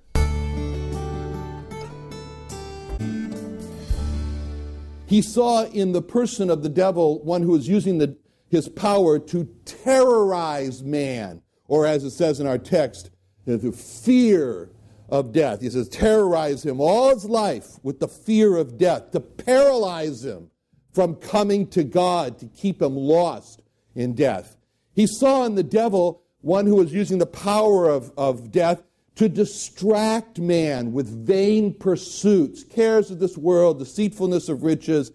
He 5.09 5.23
saw 5.23 5.63
in 5.65 5.91
the 5.91 6.03
person 6.03 6.51
of 6.51 6.61
the 6.61 6.69
devil 6.69 7.23
one 7.23 7.41
who 7.41 7.53
was 7.53 7.67
using 7.67 7.97
the, 7.97 8.15
his 8.47 8.69
power 8.69 9.17
to 9.17 9.45
terrorize 9.65 10.83
man, 10.83 11.41
or 11.67 11.87
as 11.87 12.03
it 12.03 12.11
says 12.11 12.39
in 12.39 12.45
our 12.45 12.59
text, 12.59 13.09
the 13.47 13.71
fear 13.71 14.69
of 15.09 15.31
death. 15.31 15.61
He 15.61 15.69
says, 15.71 15.89
terrorize 15.89 16.63
him 16.63 16.79
all 16.79 17.09
his 17.09 17.25
life 17.25 17.79
with 17.81 17.99
the 17.99 18.07
fear 18.07 18.55
of 18.55 18.77
death, 18.77 19.09
to 19.09 19.19
paralyze 19.19 20.23
him 20.23 20.51
from 20.93 21.15
coming 21.15 21.65
to 21.69 21.83
God, 21.83 22.37
to 22.37 22.45
keep 22.45 22.79
him 22.79 22.95
lost 22.95 23.63
in 23.95 24.13
death. 24.13 24.57
He 24.93 25.07
saw 25.07 25.43
in 25.45 25.55
the 25.55 25.63
devil 25.63 26.21
one 26.41 26.67
who 26.67 26.75
was 26.75 26.93
using 26.93 27.17
the 27.17 27.25
power 27.25 27.89
of, 27.89 28.11
of 28.15 28.51
death 28.51 28.83
to 29.19 29.27
distract 29.27 30.39
man 30.39 30.93
with 30.93 31.27
vain 31.27 31.73
pursuits, 31.73 32.63
cares 32.63 33.11
of 33.11 33.19
this 33.19 33.37
world, 33.37 33.77
deceitfulness 33.77 34.47
of 34.47 34.63
riches, 34.63 35.11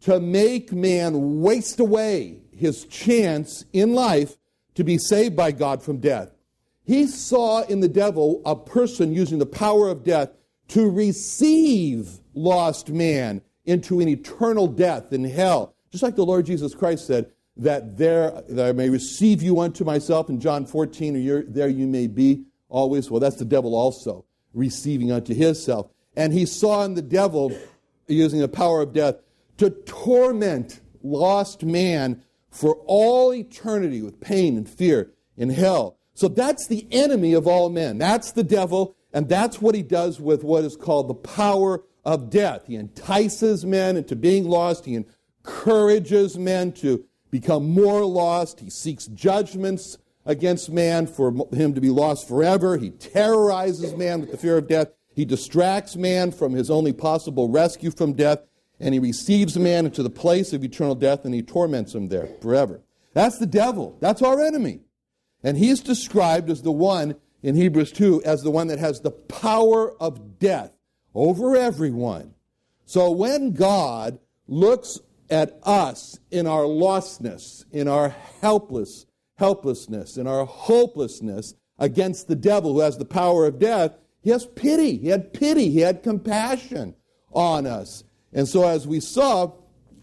to 0.00 0.20
make 0.20 0.72
man 0.72 1.40
waste 1.40 1.80
away 1.80 2.40
his 2.52 2.84
chance 2.84 3.64
in 3.72 3.94
life 3.94 4.36
to 4.76 4.84
be 4.84 4.96
saved 4.96 5.34
by 5.34 5.50
God 5.50 5.82
from 5.82 5.98
death. 5.98 6.30
He 6.84 7.08
saw 7.08 7.62
in 7.62 7.80
the 7.80 7.88
devil 7.88 8.42
a 8.46 8.54
person 8.54 9.12
using 9.12 9.40
the 9.40 9.44
power 9.44 9.88
of 9.88 10.04
death 10.04 10.30
to 10.68 10.88
receive 10.88 12.20
lost 12.34 12.90
man 12.90 13.42
into 13.64 13.98
an 13.98 14.06
eternal 14.06 14.68
death 14.68 15.12
in 15.12 15.24
hell. 15.24 15.74
Just 15.90 16.04
like 16.04 16.14
the 16.14 16.24
Lord 16.24 16.46
Jesus 16.46 16.76
Christ 16.76 17.08
said, 17.08 17.32
that 17.56 17.98
there 17.98 18.40
that 18.50 18.68
I 18.68 18.70
may 18.70 18.88
receive 18.88 19.42
you 19.42 19.58
unto 19.58 19.82
myself 19.82 20.28
in 20.28 20.38
John 20.38 20.64
14, 20.64 21.28
or 21.28 21.42
there 21.42 21.68
you 21.68 21.88
may 21.88 22.06
be 22.06 22.44
always. 22.68 23.10
Well, 23.10 23.20
that's 23.20 23.36
the 23.36 23.44
devil 23.44 23.74
also 23.74 24.24
receiving 24.54 25.12
unto 25.12 25.34
himself. 25.34 25.90
And 26.16 26.32
he 26.32 26.46
saw 26.46 26.84
in 26.84 26.94
the 26.94 27.02
devil, 27.02 27.56
using 28.06 28.40
the 28.40 28.48
power 28.48 28.82
of 28.82 28.92
death, 28.92 29.16
to 29.58 29.70
torment 29.70 30.80
lost 31.02 31.64
man 31.64 32.22
for 32.50 32.76
all 32.86 33.32
eternity 33.32 34.02
with 34.02 34.20
pain 34.20 34.56
and 34.56 34.68
fear 34.68 35.12
in 35.36 35.50
hell. 35.50 35.98
So 36.14 36.28
that's 36.28 36.66
the 36.66 36.86
enemy 36.90 37.34
of 37.34 37.46
all 37.46 37.70
men. 37.70 37.98
That's 37.98 38.32
the 38.32 38.42
devil, 38.42 38.96
and 39.12 39.28
that's 39.28 39.62
what 39.62 39.74
he 39.74 39.82
does 39.82 40.20
with 40.20 40.42
what 40.42 40.64
is 40.64 40.76
called 40.76 41.08
the 41.08 41.14
power 41.14 41.84
of 42.04 42.30
death. 42.30 42.66
He 42.66 42.74
entices 42.74 43.64
men 43.64 43.96
into 43.96 44.16
being 44.16 44.48
lost, 44.48 44.84
he 44.84 44.96
encourages 44.96 46.36
men 46.36 46.72
to 46.72 47.04
become 47.30 47.70
more 47.70 48.04
lost, 48.04 48.60
he 48.60 48.70
seeks 48.70 49.06
judgments 49.06 49.98
against 50.28 50.70
man 50.70 51.06
for 51.06 51.34
him 51.52 51.74
to 51.74 51.80
be 51.80 51.88
lost 51.88 52.28
forever. 52.28 52.76
He 52.76 52.90
terrorizes 52.90 53.96
man 53.96 54.20
with 54.20 54.30
the 54.30 54.36
fear 54.36 54.58
of 54.58 54.68
death. 54.68 54.88
He 55.14 55.24
distracts 55.24 55.96
man 55.96 56.30
from 56.30 56.52
his 56.52 56.70
only 56.70 56.92
possible 56.92 57.48
rescue 57.48 57.90
from 57.90 58.12
death, 58.12 58.40
and 58.78 58.92
he 58.92 59.00
receives 59.00 59.58
man 59.58 59.86
into 59.86 60.02
the 60.02 60.10
place 60.10 60.52
of 60.52 60.62
eternal 60.62 60.94
death, 60.94 61.24
and 61.24 61.34
he 61.34 61.42
torments 61.42 61.94
him 61.94 62.08
there 62.08 62.28
forever. 62.42 62.82
That's 63.14 63.38
the 63.38 63.46
devil. 63.46 63.96
That's 64.00 64.22
our 64.22 64.40
enemy. 64.40 64.82
And 65.42 65.56
he's 65.56 65.80
described 65.80 66.50
as 66.50 66.62
the 66.62 66.72
one 66.72 67.16
in 67.42 67.56
Hebrews 67.56 67.92
2 67.92 68.22
as 68.24 68.42
the 68.42 68.50
one 68.50 68.66
that 68.66 68.78
has 68.78 69.00
the 69.00 69.10
power 69.10 69.94
of 70.00 70.38
death 70.38 70.72
over 71.14 71.56
everyone. 71.56 72.34
So 72.84 73.10
when 73.10 73.54
God 73.54 74.18
looks 74.46 75.00
at 75.30 75.58
us 75.62 76.18
in 76.30 76.46
our 76.46 76.62
lostness, 76.62 77.64
in 77.72 77.88
our 77.88 78.10
helpless 78.40 79.06
helplessness 79.38 80.16
and 80.16 80.28
our 80.28 80.44
hopelessness 80.44 81.54
against 81.78 82.28
the 82.28 82.36
devil 82.36 82.74
who 82.74 82.80
has 82.80 82.98
the 82.98 83.04
power 83.04 83.46
of 83.46 83.58
death, 83.58 83.96
he 84.20 84.30
has 84.30 84.46
pity. 84.46 84.98
He 84.98 85.08
had 85.08 85.32
pity. 85.32 85.70
He 85.70 85.80
had 85.80 86.02
compassion 86.02 86.94
on 87.32 87.66
us. 87.66 88.04
And 88.32 88.48
so, 88.48 88.66
as 88.66 88.86
we 88.86 89.00
saw 89.00 89.52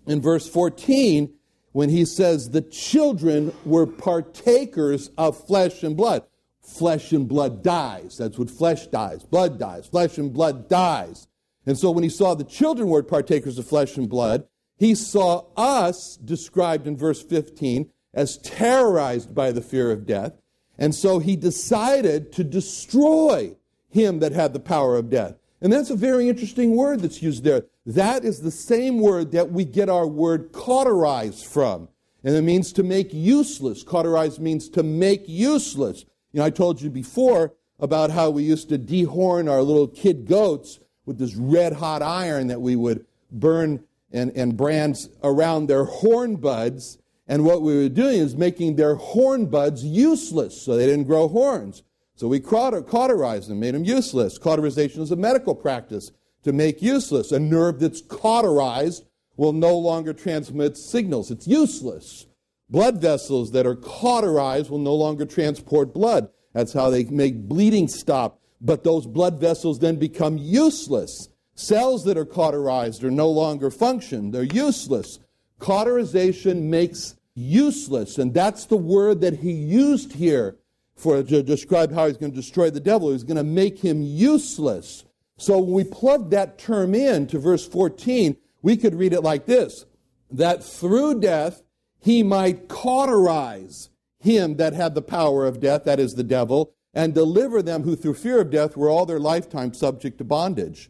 in 0.08 0.22
verse 0.22 0.48
14, 0.48 1.34
when 1.74 1.89
he 1.89 2.06
says 2.06 2.50
the 2.50 2.62
children 2.62 3.54
were 3.65 3.86
partakers 3.86 5.10
of 5.18 5.46
flesh 5.46 5.84
and 5.84 5.98
blood. 5.98 6.24
Flesh 6.62 7.12
and 7.12 7.27
blood 7.27 7.62
dies. 7.62 8.18
That's 8.18 8.39
what 8.39 8.50
flesh 8.50 8.88
dies. 8.88 9.24
Blood 9.24 9.60
dies. 9.60 9.86
Flesh 9.86 10.18
and 10.18 10.34
blood 10.34 10.70
dies. 10.70 11.27
And 11.65 11.77
so 11.77 11.92
when 11.92 12.04
he 12.04 12.10
saw 12.10 12.34
the 12.34 12.46
children 12.46 12.88
were 12.88 13.04
partakers 13.04 13.60
of 13.60 13.68
flesh 13.68 13.98
and 13.98 14.08
blood, 14.08 14.48
he 14.77 14.96
saw 14.96 15.46
us 15.58 16.18
described 16.18 16.88
in 16.88 16.96
verse 16.98 17.22
15 17.22 17.92
as 18.16 18.38
terrorized 18.40 19.36
by 19.36 19.52
the 19.52 19.62
fear 19.62 19.92
of 19.92 20.08
death. 20.08 20.34
And 20.78 20.96
so 20.96 21.20
he 21.20 21.36
decided 21.36 22.32
to 22.34 22.44
destroy 22.44 23.56
him 23.90 24.20
that 24.20 24.32
had 24.32 24.54
the 24.54 24.60
power 24.60 24.96
of 24.96 25.10
death. 25.10 25.36
And 25.62 25.72
that's 25.72 25.90
a 25.90 25.96
very 25.96 26.28
interesting 26.28 26.76
word 26.76 27.02
that's 27.02 27.22
used 27.22 27.44
there. 27.44 27.66
That 27.86 28.26
is 28.26 28.42
the 28.42 28.52
same 28.52 29.00
word 29.00 29.32
that 29.32 29.52
we 29.52 29.64
get 29.64 29.90
our 29.90 30.08
word 30.08 30.52
cauterize 30.52 31.44
from. 31.44 31.90
And 32.24 32.36
it 32.36 32.42
means 32.42 32.74
to 32.74 32.84
make 32.84 33.14
useless. 33.14 33.84
Cauterize 33.84 34.40
means 34.40 34.68
to 34.70 34.84
make 34.84 35.24
useless. 35.28 36.06
You 36.34 36.40
know, 36.40 36.46
I 36.46 36.50
told 36.50 36.82
you 36.82 36.90
before 36.90 37.54
about 37.80 38.10
how 38.10 38.30
we 38.32 38.44
used 38.44 38.70
to 38.70 38.80
dehorn 38.80 39.50
our 39.50 39.62
little 39.62 39.88
kid 39.88 40.26
goats 40.26 40.80
with 41.06 41.20
this 41.20 41.36
red 41.36 41.74
hot 41.74 42.02
iron 42.02 42.48
that 42.48 42.62
we 42.62 42.76
would 42.76 43.06
burn 43.32 43.84
and, 44.12 44.32
and 44.36 44.58
brands 44.58 45.10
around 45.24 45.68
their 45.68 45.86
horn 45.86 46.38
buds. 46.38 46.98
And 47.27 47.44
what 47.44 47.62
we 47.62 47.75
were 47.75 47.89
doing 47.89 48.20
is 48.20 48.36
making 48.36 48.75
their 48.75 48.96
horn 48.96 49.48
buds 49.48 49.84
useless 49.84 50.62
so 50.62 50.75
they 50.75 50.86
didn't 50.86 51.05
grow 51.05 51.27
horns. 51.27 51.84
So 52.15 52.27
we 52.27 52.39
cauterized 52.39 53.50
them, 53.50 53.60
made 53.60 53.75
them 53.75 53.84
useless. 53.84 54.38
Cauterization 54.38 55.01
is 55.01 55.12
a 55.12 55.15
medical 55.15 55.55
practice 55.55 56.12
to 56.44 56.53
make 56.53 56.82
useless. 56.82 57.32
A 57.32 57.39
nerve 57.39 57.79
that's 57.79 58.01
cauterized 58.01 59.05
will 59.36 59.53
no 59.53 59.77
longer 59.77 60.13
transmit 60.13 60.77
signals. 60.77 61.32
It's 61.32 61.48
useless. 61.48 62.27
Blood 62.70 63.01
vessels 63.01 63.51
that 63.51 63.65
are 63.65 63.75
cauterized 63.75 64.70
will 64.70 64.79
no 64.79 64.96
longer 64.96 65.25
transport 65.25 65.94
blood. 65.94 66.29
That's 66.53 66.74
how 66.74 66.89
they 66.89 67.03
make 67.05 67.50
bleeding 67.50 67.88
stop. 67.88 68.39
But 68.62 68.84
those 68.84 69.05
blood 69.05 69.39
vessels 69.39 69.79
then 69.79 69.98
become 69.98 70.38
useless. 70.38 71.29
Cells 71.53 72.05
that 72.05 72.17
are 72.17 72.25
cauterized 72.25 73.03
are 73.03 73.12
no 73.12 73.29
longer 73.29 73.70
function. 73.70 74.32
They're 74.32 74.44
useless. 74.44 75.20
Cauterization 75.60 76.70
makes 76.70 77.16
useless. 77.36 78.18
And 78.18 78.34
that's 78.34 78.66
the 78.66 78.78
word 78.78 79.22
that 79.22 79.40
he 79.40 79.52
used 79.52 80.14
here 80.14 80.58
for 80.96 81.22
to 81.22 81.44
describe 81.44 81.92
how 81.92 82.08
he's 82.08 82.18
going 82.18 82.32
to 82.32 82.36
destroy 82.36 82.70
the 82.70 82.80
devil. 82.80 83.12
He's 83.12 83.24
going 83.24 83.38
to 83.38 83.44
make 83.44 83.80
him 83.80 84.02
useless. 84.02 85.04
So 85.38 85.60
when 85.60 85.74
we 85.74 85.84
plug 85.84 86.30
that 86.30 86.58
term 86.58 86.96
in 86.96 87.28
to 87.28 87.40
verse 87.40 87.68
14, 87.68 88.38
we 88.62 88.78
could 88.78 88.96
read 88.96 89.14
it 89.14 89.22
like 89.22 89.46
this 89.46 89.86
that 90.32 90.64
through 90.64 91.20
death 91.20 91.62
he 92.00 92.24
might 92.24 92.68
cauterize 92.68 93.90
him 94.20 94.56
that 94.58 94.74
had 94.74 94.96
the 94.96 95.02
power 95.02 95.46
of 95.46 95.60
death, 95.60 95.84
that 95.84 96.00
is 96.00 96.16
the 96.16 96.24
devil, 96.24 96.74
and 96.94 97.14
deliver 97.14 97.62
them 97.62 97.84
who 97.84 97.96
through 97.96 98.14
fear 98.16 98.42
of 98.42 98.50
death 98.50 98.76
were 98.76 98.90
all 98.90 99.06
their 99.06 99.20
lifetime 99.20 99.74
subject 99.74 100.18
to 100.18 100.24
bondage. 100.24 100.90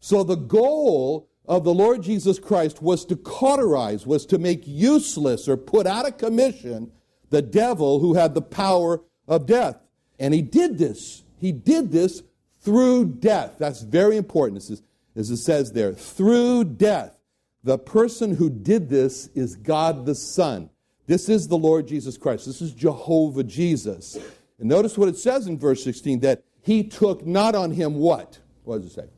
So 0.00 0.22
the 0.22 0.36
goal 0.36 1.28
of 1.46 1.64
the 1.64 1.74
Lord 1.74 2.02
Jesus 2.02 2.38
Christ 2.38 2.82
was 2.82 3.04
to 3.06 3.16
cauterize, 3.16 4.06
was 4.06 4.24
to 4.26 4.38
make 4.38 4.62
useless 4.66 5.48
or 5.48 5.56
put 5.56 5.86
out 5.86 6.06
of 6.06 6.18
commission 6.18 6.90
the 7.30 7.42
devil 7.42 8.00
who 8.00 8.14
had 8.14 8.34
the 8.34 8.42
power 8.42 9.02
of 9.28 9.46
death. 9.46 9.76
And 10.18 10.32
he 10.32 10.42
did 10.42 10.78
this. 10.78 11.24
He 11.38 11.52
did 11.52 11.92
this 11.92 12.22
through 12.60 13.06
death. 13.06 13.56
That's 13.58 13.82
very 13.82 14.16
important. 14.16 14.62
Is, 14.70 14.82
as 15.16 15.30
it 15.30 15.38
says 15.38 15.72
there, 15.72 15.92
through 15.92 16.64
death. 16.64 17.18
The 17.62 17.78
person 17.78 18.36
who 18.36 18.50
did 18.50 18.90
this 18.90 19.28
is 19.34 19.56
God 19.56 20.04
the 20.04 20.14
Son. 20.14 20.68
This 21.06 21.30
is 21.30 21.48
the 21.48 21.56
Lord 21.56 21.86
Jesus 21.88 22.18
Christ. 22.18 22.46
This 22.46 22.60
is 22.60 22.72
Jehovah 22.72 23.44
Jesus. 23.44 24.18
And 24.58 24.68
notice 24.68 24.98
what 24.98 25.08
it 25.08 25.16
says 25.16 25.46
in 25.46 25.58
verse 25.58 25.82
16 25.82 26.20
that 26.20 26.44
he 26.60 26.84
took 26.84 27.26
not 27.26 27.54
on 27.54 27.70
him 27.70 27.94
what? 27.94 28.38
What 28.64 28.82
does 28.82 28.90
it 28.90 28.94
say? 28.94 29.08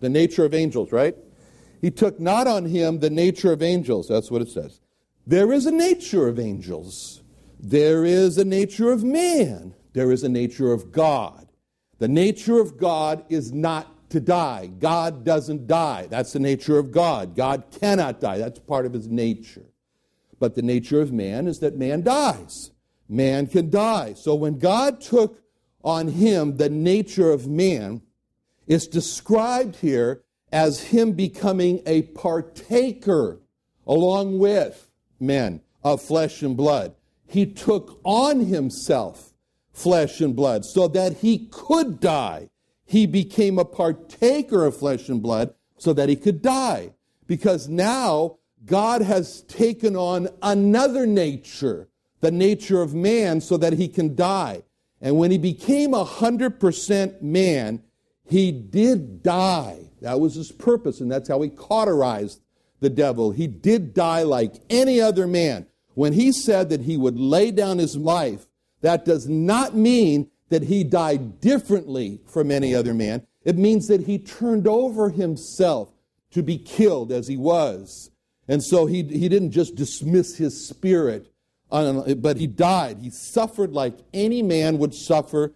The 0.00 0.08
nature 0.08 0.44
of 0.44 0.54
angels, 0.54 0.92
right? 0.92 1.16
He 1.84 1.90
took 1.90 2.18
not 2.18 2.46
on 2.46 2.64
him 2.64 3.00
the 3.00 3.10
nature 3.10 3.52
of 3.52 3.62
angels. 3.62 4.08
That's 4.08 4.30
what 4.30 4.40
it 4.40 4.48
says. 4.48 4.80
There 5.26 5.52
is 5.52 5.66
a 5.66 5.70
nature 5.70 6.26
of 6.26 6.38
angels. 6.38 7.22
There 7.60 8.06
is 8.06 8.38
a 8.38 8.44
nature 8.46 8.90
of 8.90 9.04
man. 9.04 9.74
There 9.92 10.10
is 10.10 10.24
a 10.24 10.30
nature 10.30 10.72
of 10.72 10.92
God. 10.92 11.46
The 11.98 12.08
nature 12.08 12.58
of 12.58 12.78
God 12.78 13.26
is 13.28 13.52
not 13.52 14.08
to 14.08 14.18
die. 14.18 14.68
God 14.78 15.26
doesn't 15.26 15.66
die. 15.66 16.06
That's 16.08 16.32
the 16.32 16.38
nature 16.38 16.78
of 16.78 16.90
God. 16.90 17.36
God 17.36 17.64
cannot 17.78 18.18
die. 18.18 18.38
That's 18.38 18.60
part 18.60 18.86
of 18.86 18.94
his 18.94 19.08
nature. 19.08 19.66
But 20.40 20.54
the 20.54 20.62
nature 20.62 21.02
of 21.02 21.12
man 21.12 21.46
is 21.46 21.58
that 21.58 21.76
man 21.76 22.00
dies. 22.00 22.70
Man 23.10 23.46
can 23.46 23.68
die. 23.68 24.14
So 24.14 24.34
when 24.34 24.58
God 24.58 25.02
took 25.02 25.38
on 25.82 26.08
him 26.08 26.56
the 26.56 26.70
nature 26.70 27.30
of 27.30 27.46
man, 27.46 28.00
it's 28.66 28.86
described 28.86 29.76
here 29.76 30.22
as 30.54 30.80
him 30.80 31.10
becoming 31.10 31.82
a 31.84 32.02
partaker 32.02 33.40
along 33.88 34.38
with 34.38 34.88
men 35.18 35.60
of 35.82 36.00
flesh 36.00 36.42
and 36.42 36.56
blood. 36.56 36.94
He 37.26 37.44
took 37.44 37.98
on 38.04 38.38
himself 38.38 39.34
flesh 39.72 40.20
and 40.20 40.36
blood 40.36 40.64
so 40.64 40.86
that 40.86 41.14
he 41.18 41.48
could 41.50 41.98
die. 41.98 42.50
He 42.86 43.04
became 43.04 43.58
a 43.58 43.64
partaker 43.64 44.64
of 44.64 44.76
flesh 44.76 45.08
and 45.08 45.20
blood 45.20 45.52
so 45.76 45.92
that 45.92 46.08
he 46.08 46.14
could 46.14 46.40
die. 46.40 46.92
Because 47.26 47.68
now 47.68 48.38
God 48.64 49.02
has 49.02 49.42
taken 49.42 49.96
on 49.96 50.28
another 50.40 51.04
nature, 51.04 51.88
the 52.20 52.30
nature 52.30 52.80
of 52.80 52.94
man, 52.94 53.40
so 53.40 53.56
that 53.56 53.72
he 53.72 53.88
can 53.88 54.14
die. 54.14 54.62
And 55.00 55.16
when 55.16 55.32
he 55.32 55.38
became 55.38 55.94
a 55.94 56.04
hundred 56.04 56.60
percent 56.60 57.24
man, 57.24 57.82
he 58.26 58.52
did 58.52 59.22
die. 59.22 59.90
That 60.00 60.20
was 60.20 60.34
his 60.34 60.52
purpose, 60.52 61.00
and 61.00 61.10
that's 61.10 61.28
how 61.28 61.42
he 61.42 61.50
cauterized 61.50 62.40
the 62.80 62.90
devil. 62.90 63.30
He 63.30 63.46
did 63.46 63.94
die 63.94 64.22
like 64.22 64.54
any 64.70 65.00
other 65.00 65.26
man. 65.26 65.66
When 65.94 66.12
he 66.12 66.32
said 66.32 66.70
that 66.70 66.82
he 66.82 66.96
would 66.96 67.18
lay 67.18 67.50
down 67.52 67.78
his 67.78 67.96
life 67.96 68.46
that 68.84 69.06
does 69.06 69.26
not 69.26 69.74
mean 69.74 70.30
that 70.50 70.64
he 70.64 70.84
died 70.84 71.40
differently 71.40 72.20
from 72.26 72.50
any 72.50 72.74
other 72.74 72.92
man. 72.92 73.26
It 73.42 73.56
means 73.56 73.86
that 73.86 74.02
he 74.02 74.18
turned 74.18 74.68
over 74.68 75.08
himself 75.08 75.88
to 76.32 76.42
be 76.42 76.58
killed 76.58 77.10
as 77.10 77.26
he 77.26 77.38
was. 77.38 78.10
And 78.46 78.62
so 78.62 78.84
he, 78.84 79.02
he 79.02 79.30
didn't 79.30 79.52
just 79.52 79.74
dismiss 79.74 80.36
his 80.36 80.68
spirit, 80.68 81.32
uh, 81.70 82.14
but 82.16 82.36
he 82.36 82.46
died. 82.46 82.98
He 83.00 83.08
suffered 83.08 83.72
like 83.72 83.94
any 84.12 84.42
man 84.42 84.76
would 84.76 84.94
suffer 84.94 85.54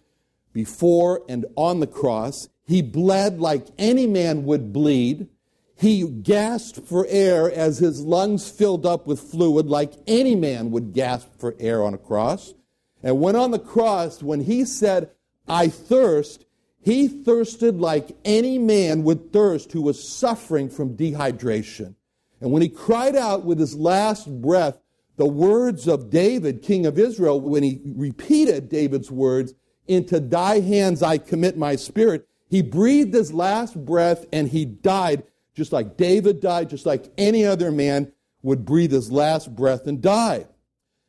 before 0.51 1.21
and 1.29 1.45
on 1.55 1.81
the 1.81 1.87
cross. 1.87 2.49
He 2.69 2.83
bled 2.83 3.39
like 3.39 3.65
any 3.79 4.05
man 4.05 4.45
would 4.45 4.71
bleed. 4.71 5.27
He 5.75 6.03
gasped 6.03 6.85
for 6.85 7.03
air 7.09 7.51
as 7.51 7.79
his 7.79 8.01
lungs 8.01 8.47
filled 8.47 8.85
up 8.85 9.07
with 9.07 9.19
fluid, 9.19 9.65
like 9.65 9.93
any 10.05 10.35
man 10.35 10.69
would 10.69 10.93
gasp 10.93 11.29
for 11.39 11.55
air 11.59 11.83
on 11.83 11.95
a 11.95 11.97
cross. 11.97 12.53
And 13.01 13.19
when 13.19 13.35
on 13.35 13.49
the 13.49 13.57
cross, 13.57 14.21
when 14.21 14.41
he 14.41 14.65
said, 14.65 15.09
I 15.47 15.67
thirst, 15.67 16.45
he 16.79 17.07
thirsted 17.07 17.79
like 17.79 18.15
any 18.23 18.59
man 18.59 19.03
would 19.03 19.33
thirst 19.33 19.71
who 19.71 19.81
was 19.81 20.07
suffering 20.07 20.69
from 20.69 20.95
dehydration. 20.95 21.95
And 22.39 22.51
when 22.51 22.61
he 22.61 22.69
cried 22.69 23.15
out 23.15 23.45
with 23.45 23.57
his 23.57 23.75
last 23.75 24.41
breath, 24.43 24.77
the 25.17 25.25
words 25.25 25.87
of 25.87 26.11
David, 26.11 26.61
king 26.61 26.85
of 26.85 26.99
Israel, 26.99 27.41
when 27.41 27.63
he 27.63 27.81
repeated 27.83 28.69
David's 28.69 29.09
words, 29.09 29.55
Into 29.87 30.19
thy 30.19 30.59
hands 30.59 31.01
I 31.01 31.17
commit 31.17 31.57
my 31.57 31.75
spirit, 31.75 32.28
he 32.49 32.61
breathed 32.61 33.13
his 33.13 33.31
last 33.31 33.85
breath 33.85 34.25
and 34.33 34.49
he 34.49 34.65
died, 34.65 35.23
just 35.53 35.71
like 35.71 35.97
David 35.97 36.41
died, 36.41 36.69
just 36.69 36.85
like 36.85 37.11
any 37.17 37.45
other 37.45 37.71
man 37.71 38.11
would 38.41 38.65
breathe 38.65 38.91
his 38.91 39.11
last 39.11 39.55
breath 39.55 39.85
and 39.85 40.01
die. 40.01 40.47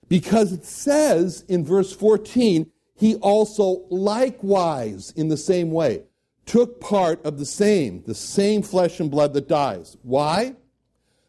Because 0.09 0.53
it 0.53 0.65
says 0.65 1.45
in 1.49 1.65
verse 1.65 1.93
14, 1.93 2.71
he 2.95 3.15
also 3.17 3.87
likewise, 3.89 5.13
in 5.17 5.29
the 5.29 5.37
same 5.37 5.71
way, 5.71 6.03
took 6.45 6.81
part 6.81 7.25
of 7.25 7.39
the 7.39 7.47
same, 7.47 8.03
the 8.07 8.15
same 8.15 8.61
flesh 8.61 9.01
and 9.01 9.11
blood 9.11 9.33
that 9.33 9.49
dies. 9.49 9.97
Why? 10.03 10.57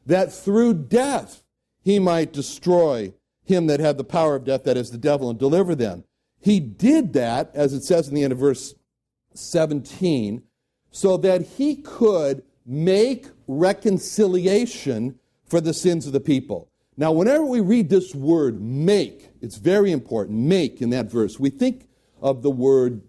That 0.05 0.33
through 0.33 0.73
death 0.73 1.43
he 1.83 1.99
might 1.99 2.33
destroy 2.33 3.13
him 3.45 3.67
that 3.67 3.79
had 3.79 3.97
the 3.97 4.03
power 4.03 4.35
of 4.35 4.43
death, 4.43 4.63
that 4.63 4.77
is 4.77 4.91
the 4.91 4.97
devil, 4.97 5.29
and 5.29 5.39
deliver 5.39 5.75
them. 5.75 6.03
He 6.39 6.59
did 6.59 7.13
that, 7.13 7.51
as 7.53 7.73
it 7.73 7.83
says 7.83 8.07
in 8.07 8.15
the 8.15 8.23
end 8.23 8.33
of 8.33 8.39
verse 8.39 8.73
17, 9.33 10.43
so 10.91 11.17
that 11.17 11.41
he 11.41 11.75
could 11.75 12.43
make 12.65 13.27
reconciliation 13.47 15.19
for 15.45 15.61
the 15.61 15.73
sins 15.73 16.07
of 16.07 16.13
the 16.13 16.19
people. 16.19 16.69
Now, 16.97 17.11
whenever 17.11 17.45
we 17.45 17.61
read 17.61 17.89
this 17.89 18.13
word 18.13 18.61
make, 18.61 19.29
it's 19.41 19.57
very 19.57 19.91
important, 19.91 20.37
make 20.39 20.81
in 20.81 20.89
that 20.91 21.09
verse, 21.09 21.39
we 21.39 21.49
think 21.49 21.87
of 22.21 22.41
the 22.41 22.51
word 22.51 23.01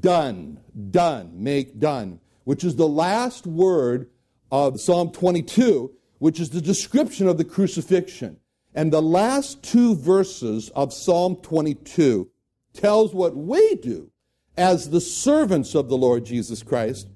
done, 0.00 0.60
done, 0.90 1.32
make 1.34 1.78
done, 1.78 2.20
which 2.44 2.64
is 2.64 2.76
the 2.76 2.88
last 2.88 3.46
word 3.46 4.08
of 4.52 4.80
Psalm 4.80 5.10
22, 5.10 5.90
which 6.18 6.38
is 6.38 6.50
the 6.50 6.60
description 6.60 7.26
of 7.26 7.38
the 7.38 7.44
crucifixion. 7.44 8.38
And 8.74 8.92
the 8.92 9.02
last 9.02 9.62
two 9.62 9.96
verses 9.96 10.70
of 10.70 10.92
Psalm 10.92 11.36
22 11.36 12.30
tells 12.72 13.14
what 13.14 13.36
we 13.36 13.76
do 13.76 14.10
as 14.56 14.90
the 14.90 15.00
servants 15.00 15.74
of 15.74 15.88
the 15.88 15.96
Lord 15.96 16.24
Jesus 16.24 16.62
Christ. 16.62 17.08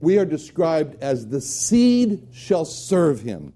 We 0.00 0.18
are 0.18 0.24
described 0.24 1.02
as 1.02 1.28
the 1.28 1.40
seed 1.40 2.28
shall 2.32 2.64
serve 2.64 3.22
him. 3.22 3.52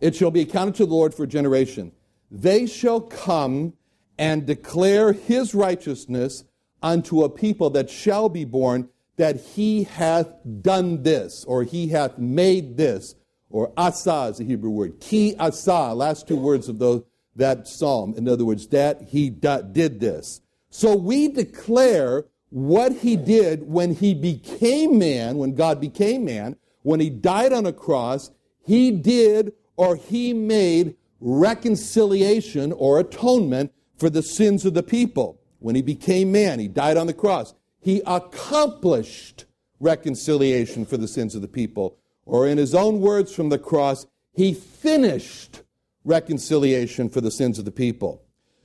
It 0.00 0.14
shall 0.14 0.30
be 0.30 0.42
accounted 0.42 0.76
to 0.76 0.86
the 0.86 0.94
Lord 0.94 1.12
for 1.14 1.24
a 1.24 1.28
generation. 1.28 1.92
They 2.30 2.66
shall 2.66 3.00
come 3.00 3.74
and 4.16 4.46
declare 4.46 5.12
his 5.12 5.54
righteousness 5.54 6.44
unto 6.82 7.22
a 7.22 7.28
people 7.28 7.70
that 7.70 7.90
shall 7.90 8.28
be 8.28 8.44
born, 8.44 8.88
that 9.16 9.36
he 9.36 9.84
hath 9.84 10.32
done 10.62 11.02
this, 11.02 11.44
or 11.44 11.64
he 11.64 11.88
hath 11.88 12.18
made 12.18 12.76
this, 12.76 13.14
or 13.50 13.72
asa 13.76 14.28
is 14.30 14.38
the 14.38 14.44
Hebrew 14.44 14.70
word. 14.70 15.00
Ki 15.00 15.34
asa, 15.38 15.92
last 15.92 16.28
two 16.28 16.36
words 16.36 16.68
of 16.68 16.78
those, 16.78 17.02
that 17.36 17.66
psalm. 17.66 18.14
In 18.16 18.28
other 18.28 18.44
words, 18.44 18.68
that 18.68 19.02
he 19.02 19.28
did 19.28 20.00
this. 20.00 20.40
So 20.70 20.94
we 20.94 21.28
declare 21.28 22.26
what 22.50 22.92
he 22.98 23.16
did 23.16 23.68
when 23.68 23.94
he 23.94 24.14
became 24.14 24.98
man, 24.98 25.38
when 25.38 25.54
God 25.54 25.80
became 25.80 26.24
man, 26.24 26.56
when 26.82 27.00
he 27.00 27.10
died 27.10 27.52
on 27.52 27.66
a 27.66 27.72
cross, 27.72 28.30
he 28.64 28.90
did 28.90 29.52
or 29.76 29.96
he 29.96 30.32
made 30.32 30.96
reconciliation 31.20 32.72
or 32.72 32.98
atonement 32.98 33.72
for 33.96 34.10
the 34.10 34.22
sins 34.22 34.64
of 34.64 34.74
the 34.74 34.82
people. 34.82 35.40
When 35.58 35.74
he 35.74 35.82
became 35.82 36.32
man, 36.32 36.58
he 36.58 36.68
died 36.68 36.96
on 36.96 37.06
the 37.06 37.14
cross. 37.14 37.54
He 37.80 38.02
accomplished 38.06 39.46
reconciliation 39.78 40.84
for 40.84 40.96
the 40.96 41.08
sins 41.08 41.34
of 41.34 41.42
the 41.42 41.48
people. 41.48 41.98
Or 42.24 42.46
in 42.46 42.58
his 42.58 42.74
own 42.74 43.00
words 43.00 43.34
from 43.34 43.48
the 43.48 43.58
cross, 43.58 44.06
he 44.32 44.54
finished 44.54 45.62
reconciliation 46.04 47.08
for 47.08 47.20
the 47.20 47.30
sins 47.30 47.58
of 47.58 47.64
the 47.64 47.70
people. 47.70 48.22